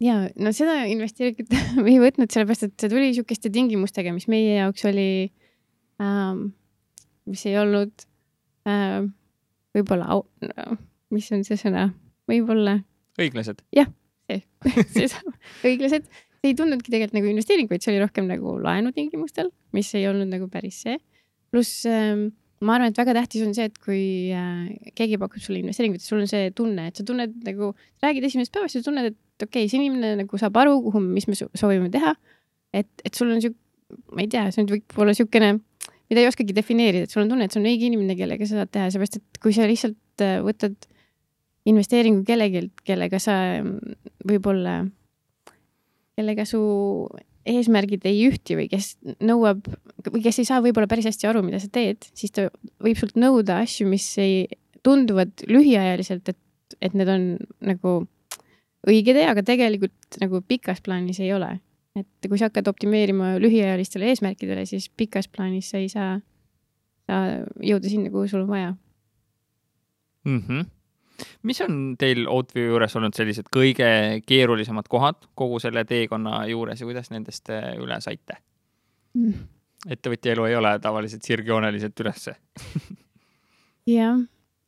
[0.00, 4.56] ja no seda investeeringut me ei võtnud, sellepärast et see tuli niisuguste tingimustega, mis meie
[4.56, 5.08] jaoks oli
[6.00, 6.50] ähm,,
[7.28, 8.06] mis ei olnud
[8.68, 9.04] äh,
[9.76, 10.20] võib-olla,
[11.14, 11.90] mis on see sõna,
[12.30, 12.80] võib-olla.
[13.20, 13.60] õiglased?
[13.76, 13.90] jah
[15.66, 16.10] õiglased.
[16.40, 20.30] see ei tundnudki tegelikult nagu investeering, vaid see oli rohkem nagu laenutingimustel, mis ei olnud
[20.32, 20.98] nagu päris see.
[21.50, 22.30] pluss ähm,
[22.64, 24.02] ma arvan, et väga tähtis on see, et kui
[24.36, 27.72] äh, keegi pakub sulle investeeringut, sul on see tunne, et sa tunned nagu,
[28.04, 31.28] räägid esimesest päevast ja tunned, et okei okay,, see inimene nagu saab aru, kuhu, mis
[31.30, 32.14] me soovime teha.
[32.76, 33.58] et, et sul on sihuke,
[34.14, 35.54] ma ei tea, see võib olla siukene,
[36.12, 38.60] mida ei oskagi defineerida, et sul on tunne, et see on õige inimene, kellega sa
[38.60, 40.76] saad teha, seepärast et kui sa lihtsalt äh, võtad
[41.68, 43.98] investeeringu kellelgi, kellega sa mm,
[44.28, 44.80] võib-olla,
[46.16, 46.60] kellega su
[47.50, 48.94] eesmärgid ei ühti või kes
[49.24, 49.64] nõuab
[50.10, 52.48] või kes ei saa võib-olla päris hästi aru, mida sa teed, siis ta
[52.82, 54.44] võib sult nõuda asju, mis ei,
[54.86, 57.26] tunduvad lühiajaliselt, et, et need on
[57.64, 57.94] nagu
[58.88, 61.58] õige tee, aga tegelikult nagu pikas plaanis ei ole.
[61.98, 66.20] et kui sa hakkad optimeerima lühiajalistele eesmärkidele, siis pikas plaanis sa ei saa,
[67.08, 68.74] saa jõuda sinna, kuhu sul on vaja
[70.24, 70.38] mm.
[70.38, 70.68] -hmm
[71.42, 73.88] mis on teil Outview juures olnud sellised kõige
[74.26, 78.40] keerulisemad kohad kogu selle teekonna juures ja kuidas nendest äh, üle saite
[79.16, 79.48] mm.?
[79.90, 82.36] ettevõtja elu ei ole tavaliselt sirgjooneliselt ülesse
[83.96, 84.16] jah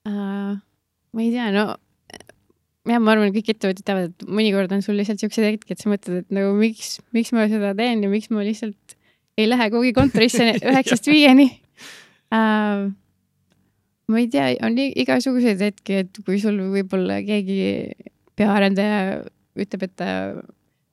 [0.08, 0.60] uh,,
[1.12, 1.66] ma ei tea, no
[2.88, 5.92] jah, ma arvan, kõik ettevõtjad teavad, et mõnikord on sul lihtsalt siuksed hetked, et sa
[5.92, 8.96] mõtled, et nagu miks, miks ma seda teen ja miks ma lihtsalt
[9.38, 11.48] ei lähe kuhugi kontorisse üheksast viieni
[12.32, 12.90] uh,
[14.12, 17.58] ma ei tea, on igasuguseid hetki, et kui sul võib-olla keegi
[18.38, 19.22] peaarendaja
[19.60, 20.08] ütleb, et ta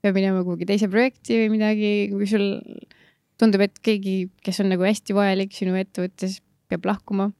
[0.03, 2.45] peab minema kuhugi teise projekti või midagi, kui sul
[3.39, 6.39] tundub, et keegi, kes on nagu hästi vajalik sinu ettevõttes,
[6.71, 7.31] peab lahkuma.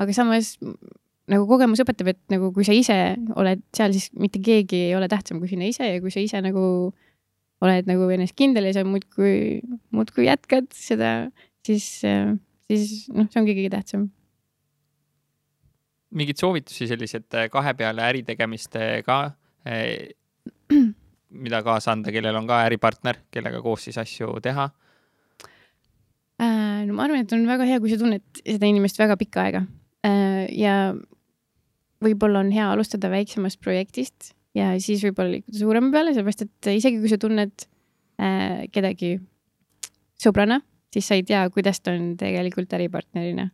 [0.00, 0.56] aga samas
[1.30, 2.96] nagu kogemus õpetab, et nagu kui sa ise
[3.38, 6.40] oled seal, siis mitte keegi ei ole tähtsam kui sina ise ja kui sa ise
[6.42, 6.64] nagu
[7.62, 9.62] oled nagu ennast kindel ja sa muudkui,
[9.94, 11.12] muudkui jätkad seda,
[11.66, 14.08] siis, siis noh, see ongi kõige tähtsam
[16.12, 19.18] mingeid soovitusi sellised äh, kahe peale äritegemist ka,
[21.44, 24.68] mida kaasa anda, kellel on ka äripartner, kellega koos siis asju teha?
[26.42, 29.44] Äh, no ma arvan, et on väga hea, kui sa tunned seda inimest väga pikka
[29.44, 29.64] aega
[30.06, 30.94] äh, ja
[32.02, 36.98] võib-olla on hea alustada väiksemast projektist ja siis võib-olla liikuda suurema peale, sellepärast et isegi
[37.02, 37.66] kui sa tunned
[38.18, 39.14] äh, kedagi
[40.22, 40.60] sõbrana,
[40.94, 43.48] siis sa ei tea, kuidas ta on tegelikult äripartnerina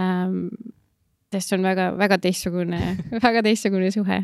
[0.00, 0.48] ähm,
[1.34, 2.80] sest see on väga-väga teistsugune
[3.26, 4.22] väga teistsugune suhe.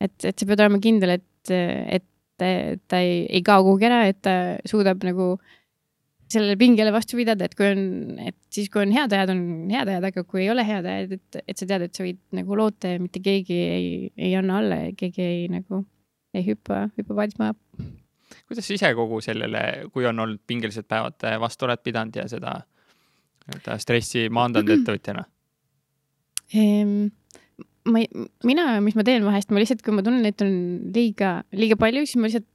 [0.00, 2.06] et, et sa pead olema kindel, et, et
[2.38, 2.50] ta,
[2.90, 4.34] ta ei, ei kao kuhugi ära, et ta
[4.68, 5.34] suudab nagu
[6.28, 7.84] sellele pingele vastu pidada, et kui on,
[8.20, 11.14] et siis, kui on head ajad, on head ajad, aga kui ei ole head ajad,
[11.16, 13.86] et, et sa tead, et sa võid nagu loota ja mitte keegi ei,
[14.28, 15.82] ei anna alla ja keegi ei nagu,
[16.36, 17.54] ei hüppa, hüppa maha.
[18.44, 22.58] kuidas sa ise kogu sellele, kui on olnud pingelised päevad, vastu oled pidanud ja seda
[23.48, 25.24] nii-öelda stressi maandanud ettevõtjana?
[26.56, 27.10] Ehm,
[27.88, 28.08] ma ei,
[28.46, 30.54] mina, mis ma teen vahest, ma lihtsalt, kui ma tunnen, et on
[30.94, 32.48] liiga, liiga palju, siis ma lihtsalt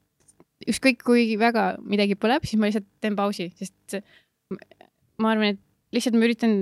[0.73, 3.99] ükskõik kui väga midagi põleb, siis ma lihtsalt teen pausi, sest
[5.21, 5.61] ma arvan, et
[5.93, 6.53] lihtsalt ma üritan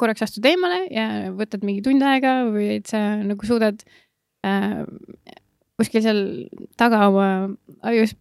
[0.00, 1.06] korraks astuda eemale ja
[1.36, 3.82] võtad mingi tund aega või et sa nagu suudad
[4.46, 4.84] äh,
[5.80, 6.22] kuskil seal
[6.80, 7.28] taga oma
[7.90, 8.14] ajus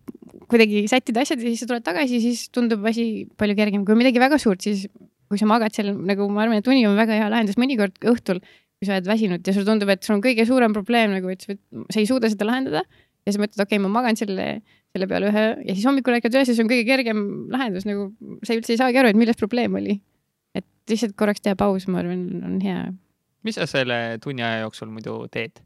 [0.51, 3.85] kuidagi sättida asjad ja siis sa tuled tagasi, siis tundub asi palju kergem.
[3.85, 4.87] kui midagi väga suurt, siis
[5.31, 8.41] kui sa magad seal nagu ma arvan, et uni on väga hea lahendus, mõnikord õhtul,
[8.43, 11.43] kui sa oled väsinud ja sulle tundub, et sul on kõige suurem probleem nagu, et
[11.45, 12.83] sa ei suuda seda lahendada
[13.23, 14.47] ja sa mõtled, okei okay,, ma magan selle,
[14.93, 17.21] selle peale ühe ja siis hommikul ärkad üles ja see on kõige kergem
[17.53, 18.09] lahendus, nagu
[18.45, 19.99] sa üldse ei saagi aru, et milles probleem oli.
[20.53, 22.81] et lihtsalt korraks teha paus, ma arvan, on hea.
[23.47, 25.63] mis sa selle tunni aja jooksul muidu teed?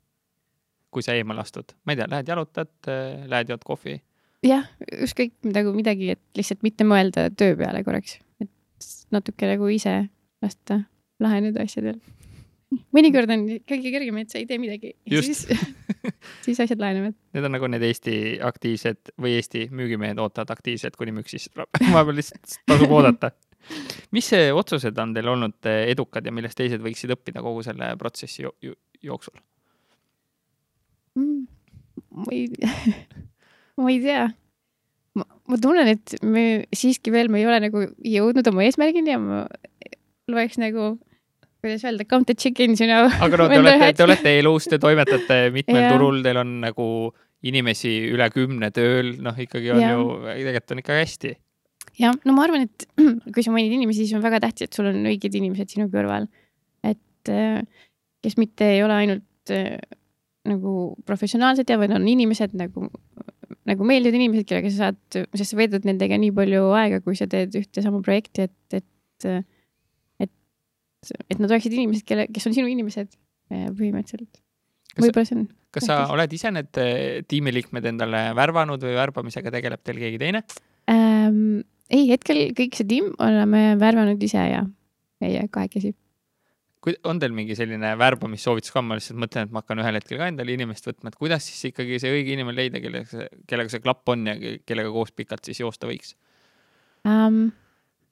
[0.93, 2.71] kui sa eemale astud, ma ei tea, lähed jalutad,
[3.27, 3.97] lähed jood kohvi?
[4.45, 4.69] jah,
[5.03, 8.19] ükskõik nagu midagi, et lihtsalt mitte mõelda töö peale korraks,
[9.07, 9.95] et natuke nagu ise
[10.43, 10.83] lasta
[11.23, 11.97] laheneda asjadel
[12.95, 14.93] mõnikord on kõige kergem, et sa ei tee midagi.
[15.07, 15.45] siis,
[16.45, 17.15] siis asjad lahenevad.
[17.35, 21.71] Need on nagu need Eesti aktiivsed või Eesti müügimehed ootavad aktiivselt, kuni müük sisse tuleb
[21.79, 23.31] vahepeal lihtsalt tasub oodata.
[24.15, 28.45] mis otsused on teil olnud eh, edukad ja millest teised võiksid õppida kogu selle protsessi
[28.45, 29.35] jo jo jooksul
[31.15, 31.41] mm,?
[32.15, 32.45] ma ei
[33.81, 34.29] ma ei tea.
[35.47, 36.45] Ma tunnen, et me
[36.75, 39.45] siiski veel, me ei ole nagu jõudnud oma eesmärgini ja ma
[40.27, 40.95] loeks nagu
[41.63, 43.07] kuidas öelda, count the chickens, you know.
[43.07, 45.95] aga no te olete, te olete elus, te toimetate mitmel yeah.
[45.95, 46.87] turul, teil on nagu
[47.47, 49.93] inimesi üle kümne tööl, noh, ikkagi on yeah.
[49.95, 51.33] ju, tegelikult on ikka hästi.
[52.01, 52.87] jah, no ma arvan, et
[53.33, 56.29] kui sa mainid inimesi, siis on väga tähtis, et sul on õiged inimesed sinu kõrval.
[56.85, 57.61] et äh,
[58.25, 59.77] kes mitte ei ole ainult äh,
[60.47, 60.73] nagu
[61.07, 62.87] professionaalsed ja, vaid on inimesed nagu,
[63.69, 67.29] nagu meeldivad inimesed, kellega sa saad, sest sa veedad nendega nii palju aega, kui sa
[67.31, 69.45] teed ühte sama projekti, et, et
[71.05, 74.41] et nad oleksid inimesed, kelle, kes on sinu inimesed eh, põhimõtteliselt.
[74.97, 75.45] võib-olla see on.
[75.75, 80.43] kas sa oled ise need eh, tiimiliikmed endale värvanud või värbamisega tegeleb teil keegi teine
[80.91, 81.61] ähm,?
[81.87, 84.65] ei, hetkel kõik see tiim oleme värvanud ise ja
[85.23, 85.93] meie kahekesi.
[86.83, 90.21] Kui on teil mingi selline värbamissoovitus ka, ma lihtsalt mõtlen, et ma hakkan ühel hetkel
[90.21, 93.83] ka endale inimest võtma, et kuidas siis ikkagi see õige inimene leida, kellega, kellega see
[93.83, 96.15] klapp on ja kellega koos pikalt siis joosta võiks
[97.07, 97.47] um,?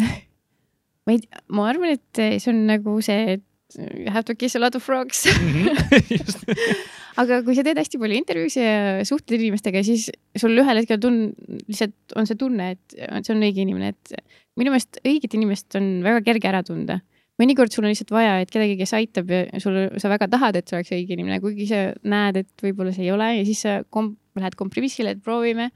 [1.05, 4.57] ma ei tea, ma arvan, et see on nagu see, et you have to kiss
[4.57, 5.70] a lot of frogs mhm.
[7.22, 10.09] aga kui sa teed hästi palju intervjuusid ja suhtled inimestega, siis
[10.39, 11.30] sul ühel hetkel tun-,
[11.70, 15.99] lihtsalt on see tunne, et see on õige inimene, et minu meelest õiget inimest on
[16.05, 16.99] väga kerge ära tunda.
[17.41, 20.67] Mõnikord sul on lihtsalt vaja, et kedagi, kes aitab ja sul, sa väga tahad, et
[20.69, 23.77] see oleks õige inimene, kuigi sa näed, et võib-olla see ei ole ja siis sa
[23.89, 25.71] kom-, lähed kompromissile, et proovime.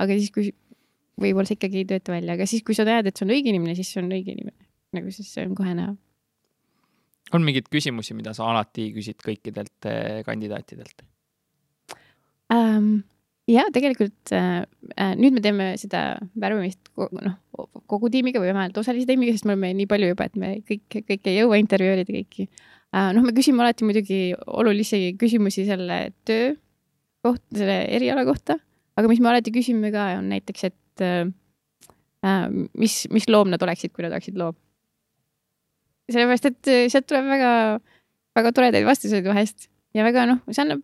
[0.00, 0.50] aga siis, kui
[1.20, 3.52] võib-olla see ikkagi ei tööta välja, aga siis, kui sa tead, et see on õige
[3.52, 5.94] inimene, siis see on õige inimene nagu siis see on kohe näha.
[7.34, 11.04] on mingeid küsimusi, mida sa alati küsid kõikidelt eh, kandidaatidelt
[12.54, 13.02] ähm,?
[13.50, 14.64] Ja tegelikult äh,
[14.96, 16.04] äh, nüüd me teeme seda
[16.40, 17.36] värbamist noh,
[17.90, 21.00] kogu tiimiga või vähemalt osalise tiimiga, sest me oleme nii palju juba, et me kõik,
[21.10, 23.12] kõik ei jõua intervjueerida kõiki äh,.
[23.16, 26.54] noh, me küsime alati muidugi olulisi küsimusi selle töö
[27.24, 28.58] kohta, selle eriala kohta,
[28.96, 31.24] aga mis me alati küsime ka, on näiteks, et äh,
[32.24, 34.56] äh mis, mis loom nad oleksid, kui nad oleksid loom
[36.10, 37.52] sellepärast et äh, sealt tuleb väga,
[38.36, 40.82] väga toredaid vastuseid vahest ja väga noh, see annab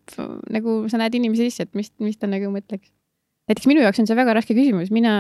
[0.53, 2.93] nagu sa näed inimese sisse, et mis, mis ta nagu mõtleks.
[3.51, 5.15] näiteks minu jaoks on see väga raske küsimus, mina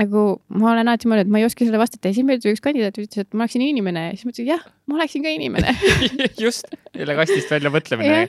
[0.00, 0.24] nagu
[0.56, 2.64] ma olen alati mõelnud, et ma ei oska sellele vastata ja siis meil tuli üks
[2.64, 5.74] kandidaat, ütles, et ma oleksin inimene ja siis ma ütlesin jah, ma oleksin ka inimene
[6.44, 8.24] just, jälle kastist välja mõtlemine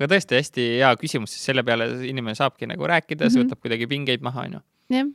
[0.00, 3.34] aga tõesti hästi hea küsimus, sest selle peale inimene saabki nagu rääkida mm, -hmm.
[3.34, 3.50] see mhm.
[3.52, 4.62] võtab kuidagi pingeid maha, onju.
[4.96, 5.12] jah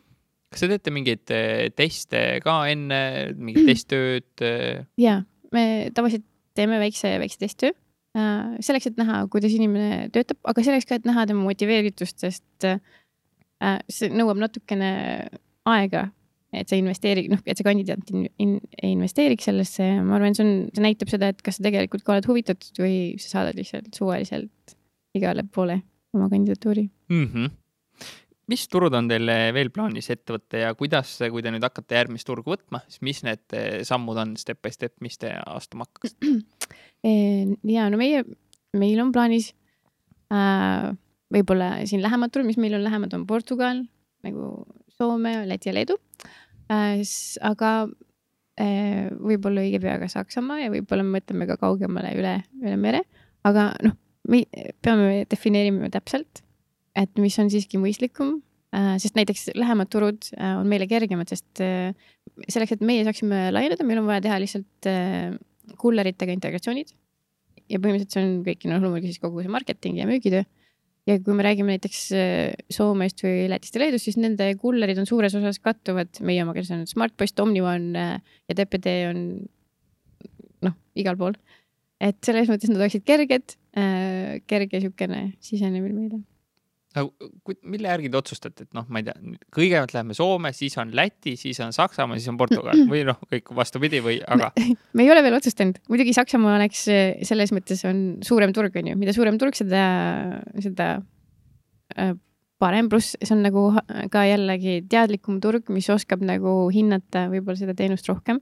[0.54, 3.02] kas te teete mingeid eh, teste ka enne,
[3.36, 4.30] mingit testtööd?
[4.48, 4.86] Eh?
[5.02, 5.20] ja,
[5.52, 5.66] me
[5.96, 6.26] tavaliselt
[6.58, 7.76] teeme väikse, väikse testtöö
[8.18, 12.80] selleks, et näha, kuidas inimene töötab, aga selleks ka, et näha tema motiveeritust, sest äh,
[13.92, 14.92] see nõuab natukene
[15.68, 16.08] aega,
[16.56, 18.58] et sa investeerid, noh, et see kandidaat in, in,
[18.88, 22.16] investeeriks sellesse ja ma arvan, see on, see näitab seda, et kas sa tegelikult ka
[22.16, 24.78] oled huvitatud või sa saadad lihtsalt suvaliselt
[25.18, 25.82] igale poole
[26.16, 27.26] oma kandidatuuri mm.
[27.26, 27.52] -hmm.
[28.52, 32.28] Mis turud on teil veel plaanis ette võtta ja kuidas, kui te nüüd hakkate järgmist
[32.28, 36.32] turgu võtma, siis mis need eh, sammud on step by step, mis te astuma hakkasite
[37.78, 38.24] ja no meie,
[38.78, 39.52] meil on plaanis
[40.34, 40.90] äh,
[41.34, 43.84] võib-olla siin lähemad turud, mis meil on lähemad, on Portugal
[44.26, 44.52] nagu
[44.98, 46.00] Soome, Läti ja Leedu
[46.72, 47.04] äh,.
[47.52, 47.72] aga
[48.62, 53.04] äh, võib-olla õige pea ka Saksamaa ja võib-olla me mõtleme ka kaugemale üle, üle mere,
[53.48, 54.44] aga noh, me
[54.84, 56.47] peame defineerima täpselt,
[56.98, 58.38] et mis on siiski mõistlikum
[58.76, 61.92] äh,, sest näiteks lähemad turud äh, on meile kergemad, sest äh,
[62.48, 64.90] selleks, et meie saaksime laieneda, meil on vaja teha lihtsalt
[65.78, 66.94] kulleritega integratsioonid.
[67.68, 70.46] Ja põhimõtteliselt see on kõik, noh loomulikult siis kogu see marketing ja müügitöö.
[71.08, 72.00] Ja kui me räägime näiteks
[72.72, 76.76] Soomest või Lätist ja Leedust, siis nende kullerid on suures osas kattuvad meie omaga, see
[76.76, 79.22] on Smartpost, Omnione äh, ja TPD on
[80.68, 81.36] noh, igal pool.
[82.04, 83.56] et selles mõttes nad oleksid kerged,
[84.48, 86.20] kerge niisugune sisenemine meile
[86.98, 89.16] aga mille järgi te otsustate, et noh, ma ei tea,
[89.56, 93.52] kõigepealt läheme Soome, siis on Läti, siis on Saksamaa, siis on Portugal või noh, kõik
[93.56, 94.52] vastupidi või, aga
[94.98, 96.86] me ei ole veel otsustanud, muidugi Saksamaa oleks
[97.30, 99.84] selles mõttes on suurem turg, on ju, mida suurem turg, seda,
[100.64, 100.90] seda
[101.98, 102.16] äh,
[102.62, 103.70] parem, pluss see on nagu
[104.14, 108.42] ka jällegi teadlikum turg, mis oskab nagu hinnata võib-olla seda teenust rohkem.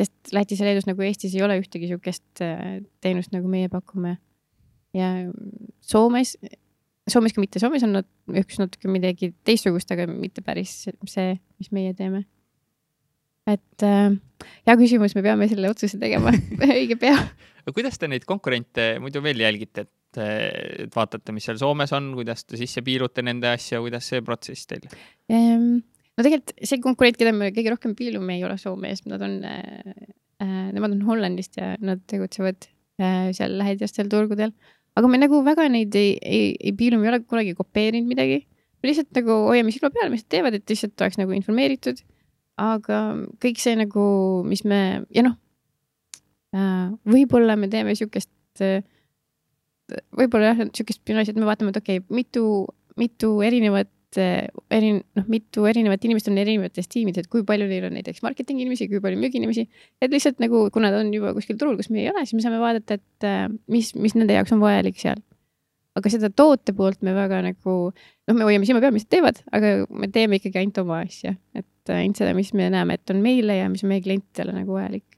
[0.00, 4.16] sest Lätis ja Leedus nagu Eestis ei ole ühtegi niisugust äh, teenust, nagu meie pakume.
[4.96, 5.12] ja
[5.80, 6.36] Soomes
[7.10, 11.72] Soomes ka mitte, Soomes on nad üks natuke midagi teistsugust, aga mitte päris see, mis
[11.74, 12.24] meie teeme.
[13.50, 14.12] et äh,
[14.68, 16.30] hea küsimus, me peame selle otsuse tegema
[16.68, 17.16] õige pea.
[17.64, 20.20] aga kuidas te neid konkurente muidu veel jälgite, et,
[20.86, 24.70] et vaatate, mis seal Soomes on, kuidas te sisse piilute nende asja, kuidas see protsess
[24.70, 24.86] teil
[25.26, 25.80] ehm,?
[26.12, 30.06] no tegelikult see konkurent, keda me kõige rohkem piilume, ei ole Soomes, nad on äh,,
[30.44, 32.70] äh, nemad on Hollandist ja nad tegutsevad
[33.02, 34.54] äh, seal lähedastel turgudel
[34.98, 38.42] aga me nagu väga neid ei, ei, ei piilu, me ei ole kunagi kopeerinud midagi.
[38.82, 42.02] me lihtsalt nagu hoiame silma peal, mis nad teevad, et lihtsalt oleks nagu informeeritud.
[42.62, 42.98] aga
[43.42, 44.04] kõik see nagu,
[44.44, 44.80] mis me
[45.14, 45.38] ja noh
[46.52, 48.84] äh,, võib-olla me teeme siukest äh,,
[50.18, 52.44] võib-olla jah, siukest spionaaži, et me vaatame, et okei okay,, mitu,
[53.00, 53.90] mitu erinevat
[54.20, 54.44] Eh,
[54.74, 58.66] eri, noh, mitu erinevat inimest on erinevates tiimides, et kui palju neil on näiteks marketingi
[58.66, 59.64] inimesi, kui palju müügiinimesi.
[60.04, 62.44] et lihtsalt nagu, kuna ta on juba kuskil turul, kus me ei ole, siis me
[62.44, 65.22] saame vaadata, et eh, mis, mis nende jaoks on vajalik seal.
[65.96, 69.40] aga seda toote poolt me väga nagu, noh, me hoiame silma peal, mis nad teevad,
[69.52, 73.14] aga me teeme ikkagi ainult oma asja, et eh, ainult seda, mis me näeme, et
[73.16, 75.08] on meile ja mis on meie klientidele nagu vajalik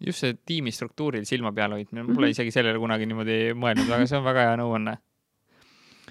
[0.00, 2.36] just see tiimi struktuuril silma peal hoidmine, ma pole mm -hmm.
[2.38, 4.96] isegi sellele kunagi niimoodi mõelnud, aga see on väga hea nõuanne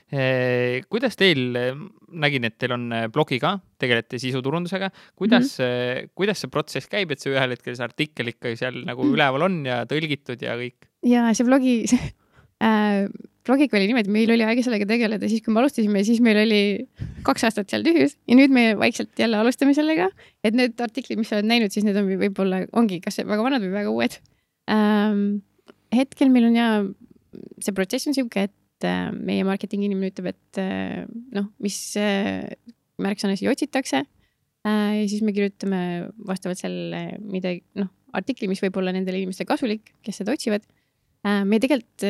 [0.10, 6.14] kuidas teil, eh, nägin, et teil on eh, blogi ka, tegelete sisuturundusega, kuidas mm, -hmm.
[6.18, 9.14] kuidas see protsess käib, et see ühel hetkel see artikkel ikka seal nagu mm -hmm.
[9.14, 10.90] üleval on ja tõlgitud ja kõik?
[11.06, 11.86] ja see blogi
[12.66, 13.06] äh,,
[13.46, 16.62] blogiga oli niimoodi, meil oli aega sellega tegeleda, siis kui me alustasime, siis meil oli
[17.24, 20.10] kaks aastat seal tühjus ja nüüd me vaikselt jälle alustame sellega,
[20.44, 23.62] et need artiklid, mis sa oled näinud, siis need on võib-olla ongi kas väga vanad
[23.62, 24.18] või väga uued
[24.70, 25.42] ähm,.
[25.94, 26.70] hetkel meil on ja
[27.62, 31.04] see protsess on sihuke, et et äh, meie marketingi inimene ütleb, et äh,
[31.36, 32.48] noh, mis äh,
[33.00, 34.06] märksõna siia otsitakse.
[34.70, 39.94] ja siis me kirjutame vastavalt sellele midagi, noh, artikli, mis võib olla nendele inimestele kasulik,
[40.04, 40.66] kes seda otsivad.
[41.24, 42.04] meie tegelikult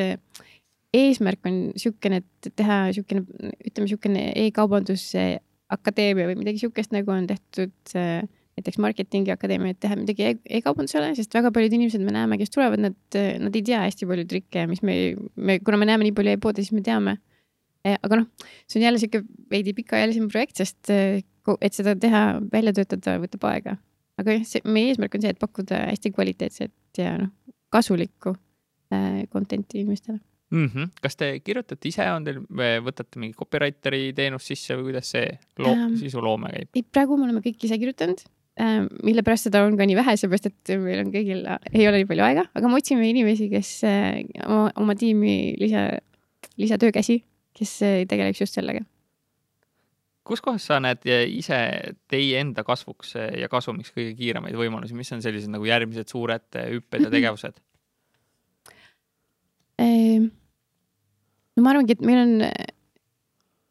[0.97, 3.21] eesmärk on niisugune, et teha niisugune,
[3.69, 5.25] ütleme niisugune e-kaubanduse
[5.69, 8.25] akadeemia või midagi niisugust, nagu on tehtud äh,
[8.59, 12.53] näiteks marketingi akadeemia, et teha midagi e-, e-kaubandusele, sest väga paljud inimesed me näeme, kes
[12.53, 14.99] tulevad, nad, nad ei tea hästi palju trikke, mis me,
[15.35, 17.17] me, kuna me näeme nii palju e-poode, siis me teame.
[17.87, 22.75] E, aga noh, see on jälle sihuke veidi pikaajalisem projekt, sest et seda teha, välja
[22.77, 23.77] töötada, võtab aega.
[24.19, 27.31] aga jah, see, meie eesmärk on see, et pakkuda hästi kvaliteetset ja noh,
[27.73, 28.33] kasulikku
[28.93, 30.65] äh, content'i inimestele mm.
[30.75, 30.89] -hmm.
[31.01, 32.41] kas te kirjutate ise, on teil,
[32.85, 35.29] võtate mingi copywriteri teenust sisse või kuidas see
[35.59, 36.69] loo, ähm, sisuloome käib?
[36.75, 38.23] ei, praegu me oleme kõik ise kirjutanud
[38.59, 42.07] mille pärast seda on ka nii vähe, seepärast et meil on kõigil ei ole nii
[42.09, 45.85] palju aega, aga me otsime inimesi, kes äh, oma, oma tiimi lisa,
[46.59, 47.21] lisatöökäsi,
[47.55, 48.83] kes äh, tegeleks just sellega.
[50.29, 51.57] kus kohas sa näed ise
[52.11, 57.07] teie enda kasvuks ja kasumiks kõige kiiremaid võimalusi, mis on sellised nagu järgmised suured hüpped
[57.07, 57.63] ja tegevused?
[59.79, 62.33] No ma arvangi, et meil on,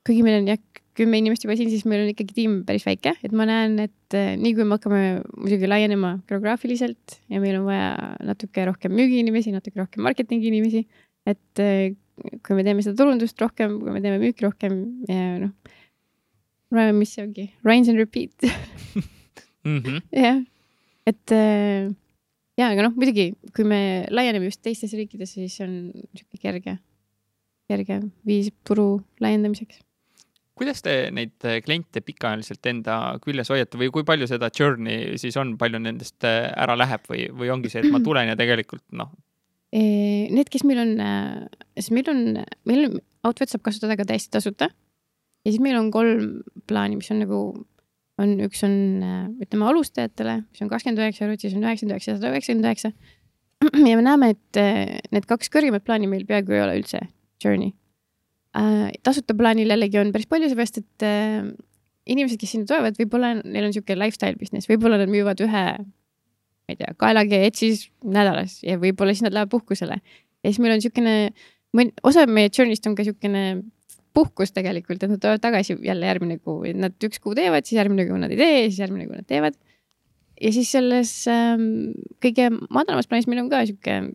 [0.08, 3.14] kuigi meil on jah, kümme inimest juba siin, siis meil on ikkagi tiim päris väike,
[3.24, 5.02] et ma näen, et eh, nii kui me hakkame
[5.36, 7.92] muidugi laienema geograafiliselt ja meil on vaja
[8.26, 10.84] natuke rohkem müügiinimesi, natuke rohkem marketingi inimesi,
[11.28, 11.94] et eh,
[12.46, 14.80] kui me teeme seda turundust rohkem, kui me teeme müüki rohkem
[15.10, 15.54] ja noh,
[16.98, 18.34] mis see ongi, rinse and repeat.
[19.66, 20.00] Mm -hmm.
[20.14, 20.36] jah,
[21.04, 21.90] et eh,
[22.56, 26.78] ja, aga noh, muidugi, kui me laieneme just teistes riikides, siis on sihuke kerge,
[27.68, 29.82] kerge viis turu laiendamiseks
[30.58, 35.56] kuidas te neid kliente pikaajaliselt enda küljes hoiate või kui palju seda journey siis on,
[35.60, 39.14] palju nendest äh, ära läheb või, või ongi see, et ma tulen ja tegelikult noh?
[39.68, 42.22] Need, kes meil on, äh, siis meil on,
[42.68, 44.70] meil Outfit saab kasutada ka täiesti tasuta.
[45.44, 46.40] ja siis meil on kolm
[46.70, 47.40] plaani, mis on nagu
[48.22, 52.16] on, üks on äh, ütleme alustajatele, mis on kakskümmend üheksa eurot, siis on üheksakümmend üheksa,
[52.16, 52.92] sada üheksakümmend üheksa.
[53.90, 57.04] ja me näeme, et äh, need kaks kõrgemat plaani meil peaaegu ei ole üldse
[57.42, 57.74] journey.
[58.58, 61.08] Äh, tasuta plaanil jällegi on päris palju, seepärast et
[62.08, 66.74] inimesed, kes sinna tulevad, võib-olla neil on niisugune lifestyle business, võib-olla nad müüvad ühe, ma
[66.74, 70.00] ei tea, kaelakee etsis nädalas ja võib-olla siis nad lähevad puhkusele.
[70.00, 71.16] ja siis meil on niisugune,
[72.08, 73.44] osa meie journey'st on ka niisugune
[74.16, 77.78] puhkus tegelikult, et nad tulevad tagasi jälle järgmine kuu, et nad üks kuu teevad, siis
[77.78, 79.58] järgmine kuu nad ei tee, siis järgmine kuu nad teevad.
[80.40, 81.92] ja siis selles ähm,
[82.24, 84.08] kõige madalamas plaanis meil on ka äh,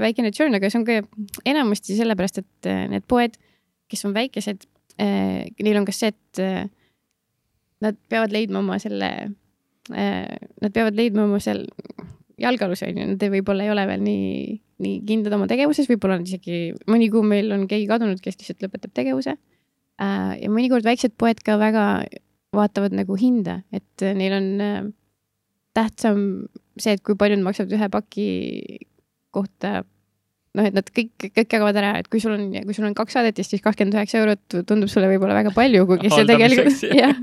[0.00, 1.00] väikene churn, aga see on ka
[1.48, 3.36] enamasti sellepärast, et äh, need poed,
[3.90, 4.66] kes on väikesed
[5.00, 6.66] äh,, neil on ka see, et äh,
[7.84, 9.10] nad peavad leidma oma selle
[9.92, 11.66] äh,, nad peavad leidma oma seal
[12.40, 16.24] jalgealuse on ju, nad võib-olla ei ole veel nii nii kindlad oma tegevuses, võib-olla on
[16.26, 19.36] isegi mõni kuu meil on keegi kadunud, kes lihtsalt lõpetab tegevuse.
[20.02, 21.84] Äh, ja mõnikord väiksed poed ka väga
[22.54, 24.80] vaatavad nagu hinda, et neil on äh,
[25.78, 26.18] tähtsam
[26.78, 28.26] see, et kui palju nad maksavad ühe paki
[29.34, 29.82] kohta.
[30.54, 33.18] noh, et nad kõik, kõik jagavad ära, et kui sul on, kui sul on kaks
[33.18, 37.16] saadetist, siis kakskümmend üheksa eurot tundub sulle võib-olla väga palju, kuigi see tegelikult jah,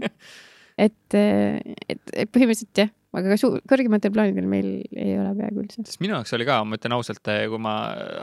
[0.75, 5.83] et, et, et põhimõtteliselt jah aga ka kõrgematel plaanidel meil ei ole peaaegu üldse.
[5.83, 7.73] sest minu jaoks oli ka, ma ütlen ausalt, eh, kui ma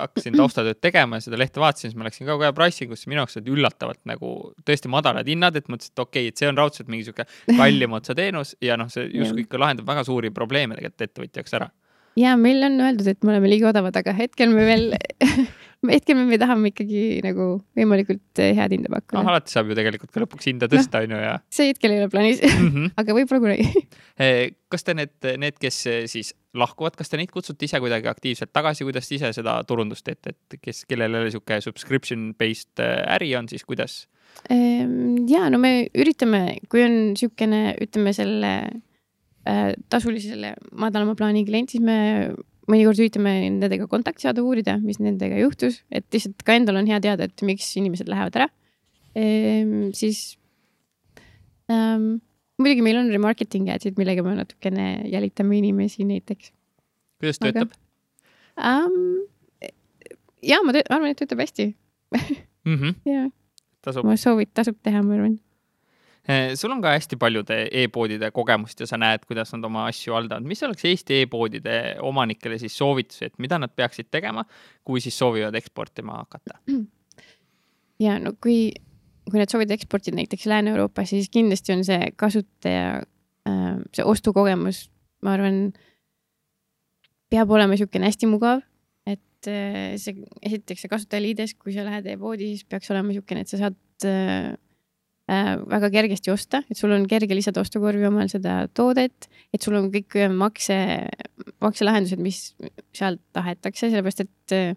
[0.05, 3.21] hakkasin taustatööd tegema ja seda lehte vaatasin, siis ma läksin ka kohe pricing usse, minu
[3.21, 4.33] jaoks olid üllatavalt nagu
[4.69, 7.97] tõesti madalad hinnad, et mõtlesin, et okei okay,, et see on raudselt mingi sihuke kallim
[7.99, 11.69] otsa teenus ja noh, see justkui ikka lahendab väga suuri probleeme tegelikult ettevõtja jaoks ära.
[12.19, 14.91] Ja meil on öeldud, et me oleme liiga odavad, aga hetkel me veel
[15.87, 17.47] hetkel me tahame ikkagi nagu
[17.79, 19.21] võimalikult eh, head hinda pakkuda.
[19.21, 21.37] noh, alati saab ju tegelikult ka lõpuks hinda tõsta, on ju, ja.
[21.55, 22.91] see hetkel ei ole plaanis mm, -hmm.
[23.01, 23.85] aga võib-olla kunagi
[24.25, 28.11] eh, kas te need, need, kes eh, siis lahkuvad, kas te neid kutsute ise kuidagi
[28.11, 32.83] aktiivselt tagasi, kuidas te ise seda turundust teete, et kes, kellel jälle sihuke subscription based
[32.83, 34.09] äri on, siis kuidas?
[34.51, 38.53] Ehm, ja no me üritame, kui on niisugune, ütleme selle
[39.89, 41.99] tasulisele madalama plaani klient, siis me
[42.69, 47.01] mõnikord üritame nendega kontakti saada, uurida, mis nendega juhtus, et lihtsalt ka endal on hea
[47.05, 48.49] teada, et miks inimesed lähevad ära
[49.17, 49.91] ehm,.
[49.97, 50.37] siis
[51.73, 52.19] ähm,
[52.61, 56.53] muidugi meil on remarketing ad'id, millega me natukene jälitame inimesi näiteks.
[57.23, 57.73] kuidas töötab?
[58.59, 59.25] Um,
[60.45, 61.71] ja ma arvan, et töötab hästi
[62.69, 62.75] mm.
[62.75, 62.95] -hmm.
[63.09, 63.29] ja.
[63.83, 64.05] tasub.
[64.05, 65.39] ma soovid, tasub teha, ma arvan
[66.55, 70.45] sul on ka hästi paljude e-poodide kogemust ja sa näed, kuidas nad oma asju haldavad.
[70.45, 74.45] mis oleks Eesti e-poodide omanikele siis soovitus, et mida nad peaksid tegema,
[74.85, 76.59] kui siis soovivad eksportima hakata?
[78.07, 78.71] ja no kui,
[79.31, 83.03] kui nad soovivad eksportida näiteks Lääne-Euroopasse, siis kindlasti on see kasutaja,
[83.49, 84.87] äh, see ostukogemus,
[85.25, 85.63] ma arvan,
[87.33, 88.61] peab olema niisugune hästi mugav,
[89.09, 93.57] et äh, see, esiteks see kasutajaliides, kui sa lähed e-poodi, siis peaks olema niisugune, et
[93.57, 94.55] sa saad Äh,
[95.29, 99.91] väga kergesti osta, et sul on kerge lisada ostukorvi omal seda toodet, et sul on
[99.93, 100.77] kõik äh, makse,
[101.65, 102.43] makselahendused, mis
[102.97, 104.71] sealt tahetakse, sellepärast et äh,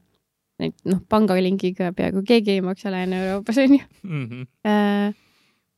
[0.62, 4.26] neid noh, pangalingiga peaaegu keegi ei maksa Lääne-Euroopas onju mm.
[4.28, 5.14] -hmm.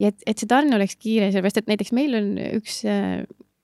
[0.01, 2.82] ja et, et see tarne oleks kiire, sellepärast et näiteks meil on üks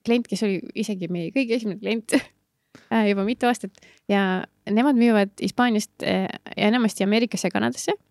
[0.05, 2.15] klient, kes oli isegi meie kõige esimene klient
[3.11, 6.29] juba mitu aastat ja nemad müüvad Hispaaniast ja
[6.69, 8.08] enamasti Ameerikasse ja Kanadasse Äh,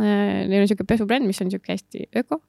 [0.00, 2.40] neil on sihuke pesubränd, mis on sihuke hästi öko.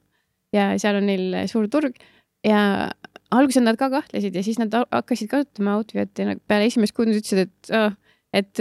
[0.54, 1.98] Ja seal on neil suur turg.
[2.44, 2.90] Ja
[3.34, 7.18] alguses nad ka kahtlesid ja siis nad hakkasid kasutama Outfit ja peale esimest kuud nad
[7.18, 7.94] ütlesid, et oh,,
[8.34, 8.60] et,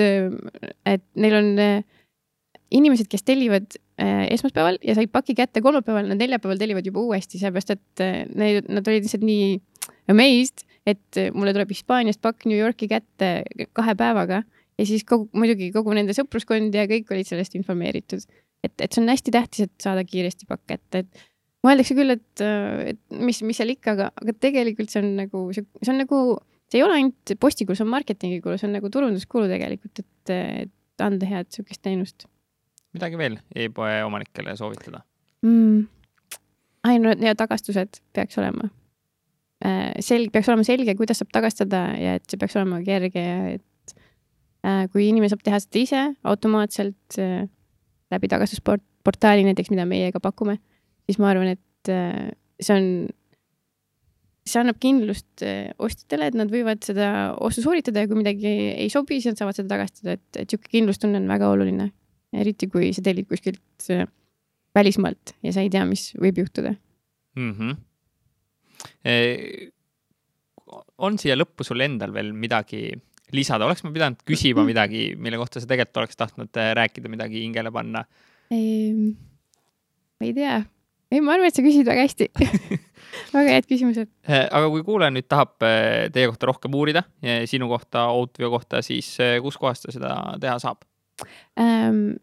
[0.90, 2.04] et neil on äh,
[2.74, 7.42] inimesed, kes tellivad äh, esmaspäeval ja said paki kätte kolmapäeval, nad neljapäeval tellivad juba uuesti,
[7.42, 9.58] sellepärast et need, nad olid lihtsalt nii
[10.12, 13.36] amazed, et mulle tuleb Hispaaniast pakk New Yorki kätte
[13.76, 14.44] kahe päevaga.
[14.80, 18.24] Ja siis kogu, muidugi kogu nende sõpruskond ja kõik olid sellest informeeritud.
[18.64, 21.24] et, et see on hästi tähtis, et saada kiiresti pakk kätte, et
[21.64, 22.43] mõeldakse küll, et,
[22.93, 26.22] et mis, mis seal ikka, aga, aga tegelikult see on nagu, see on nagu,
[26.72, 30.36] see ei ole ainult postikulu, see on marketingikulu, see on nagu turunduskulu tegelikult, et,
[30.68, 32.28] et anda head sihukest teenust
[32.93, 35.03] midagi veel e-poe omanikele soovitada?
[35.45, 35.84] mm..
[36.89, 38.70] ainult ja tagastused peaks olema.
[40.03, 43.95] selge, peaks olema selge, kuidas saab tagastada ja et see peaks olema kerge ja et
[44.68, 46.03] äh, kui inimene saab teha seda ise
[46.34, 47.45] automaatselt äh,
[48.14, 50.59] läbi tagastusportaali näiteks, mida meie ka pakume,
[51.07, 52.88] siis ma arvan, et äh, see on,
[54.47, 57.07] see annab kindlust äh, ostjatele, et nad võivad seda
[57.43, 60.72] ostu sooritada ja kui midagi ei sobi, siis nad saavad seda tagastada, et, et sihuke
[60.74, 61.91] kindlustunne on väga oluline.
[62.34, 64.07] eriti kui sa tellid kuskilt äh,
[64.76, 66.76] välismaalt ja sa ei tea, mis võib juhtuda.
[67.36, 67.53] mm.
[67.53, 67.74] -hmm.
[70.97, 72.89] on siia lõppu sul endal veel midagi
[73.36, 77.44] lisada, oleks ma pidanud küsima midagi, mille kohta sa tegelikult oleks tahtnud äh, rääkida, midagi
[77.44, 78.04] hingele panna?
[78.54, 79.14] Ehm,
[80.20, 80.60] ma ei tea,
[81.12, 82.30] ei, ma arvan, et sa küsid väga hästi
[83.36, 84.10] väga head küsimused.
[84.30, 87.06] Äh, aga kui kuulaja nüüd tahab äh, teie kohta rohkem uurida,
[87.50, 90.86] sinu kohta, Outveo kohta, siis kuskohast ta seda teha saab?
[91.60, 92.16] Ehm,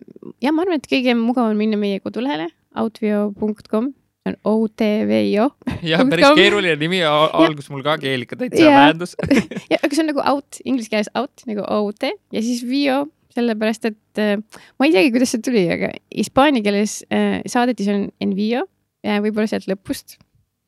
[0.43, 2.51] ja ma arvan, et kõige mugavam on minna meie kodulehele
[2.81, 3.91] outveo.com,
[4.31, 5.47] on O-T-V-I-O
[5.87, 8.81] jah, päris keeruline nimi, algus mul ka keel ikka täitsa Jaa.
[8.87, 9.17] väändus.
[9.73, 13.05] ja, aga see on nagu out, inglise keeles out nagu OUT ja siis Vio,
[13.37, 14.37] sellepärast et äh,
[14.81, 18.65] ma ei teagi, kuidas see tuli, aga hispaania keeles äh, saadetis on Envio
[19.07, 20.17] ja võib-olla sealt lõpust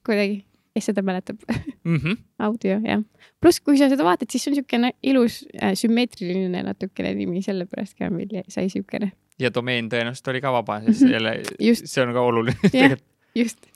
[0.07, 0.43] kuidagi,
[0.75, 1.41] kes seda mäletab,
[1.85, 2.15] Mhm.
[2.47, 3.01] audio jah.
[3.43, 8.07] pluss, kui sa seda vaatad, siis on niisugune ilus äh, sümmeetriline natukene nimi, sellepärast ka
[8.15, 9.11] meil sai niisugune,
[9.43, 11.13] ja domeen tõenäoliselt oli ka vaba, siis Mhm.
[11.13, 11.33] jälle
[11.83, 13.03] see on ka oluline tegelikult.
[13.35, 13.67] just.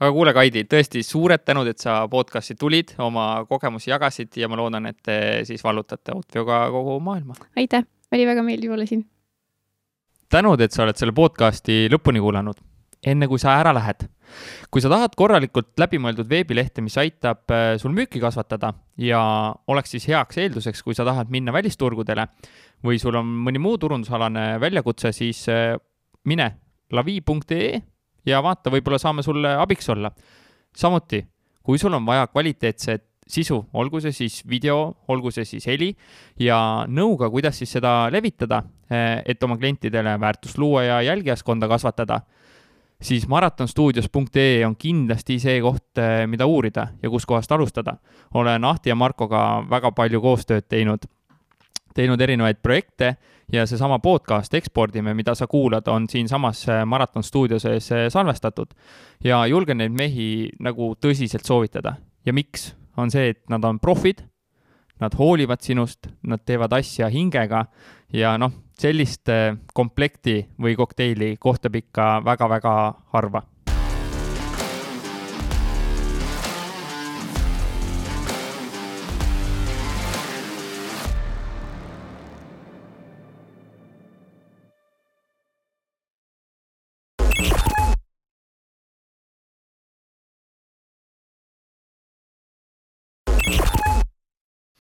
[0.00, 4.58] aga kuule, Kaidi, tõesti suured tänud, et sa podcast'i tulid, oma kogemusi jagasid ja ma
[4.60, 5.16] loodan, et te
[5.48, 7.36] siis vallutate Outveoga kogu maailma.
[7.56, 9.04] aitäh, oli väga meeldiv olla siin.
[10.28, 12.60] tänud, et sa oled selle podcast'i lõpuni kuulanud.
[13.04, 14.06] enne kui sa ära lähed,
[14.72, 19.20] kui sa tahad korralikult läbimõeldud veebilehte, mis aitab äh, sul müüki kasvatada ja
[19.68, 22.26] oleks siis heaks eelduseks, kui sa tahad minna välisturgudele
[22.84, 25.76] või sul on mõni muu turundusalane väljakutse, siis äh,
[26.24, 26.50] mine
[26.92, 27.82] lavi.ee
[28.26, 30.10] ja vaata, võib-olla saame sulle abiks olla.
[30.76, 31.24] samuti,
[31.62, 35.90] kui sul on vaja kvaliteetset sisu, olgu see siis video, olgu see siis heli
[36.40, 38.62] ja nõuga, kuidas siis seda levitada,
[39.24, 42.20] et oma klientidele väärtust luua ja jälgijaskonda kasvatada,
[43.00, 47.96] siis maratonstuudios.ee on kindlasti see koht, mida uurida ja kuskohast alustada.
[48.34, 51.08] olen Ahti ja Markoga väga palju koostööd teinud,
[51.94, 53.14] teinud erinevaid projekte
[53.52, 58.74] ja seesama podcast Ekspordime, mida sa kuulad, on siinsamas Maraton stuudio sees salvestatud.
[59.24, 61.96] Ja julgen neid mehi nagu tõsiselt soovitada.
[62.26, 64.24] Ja miks, on see, et nad on profid,
[65.00, 67.66] nad hoolivad sinust, nad teevad asja hingega
[68.14, 72.76] ja noh, sellist eh, komplekti või kokteili kohtab ikka väga-väga
[73.14, 73.42] harva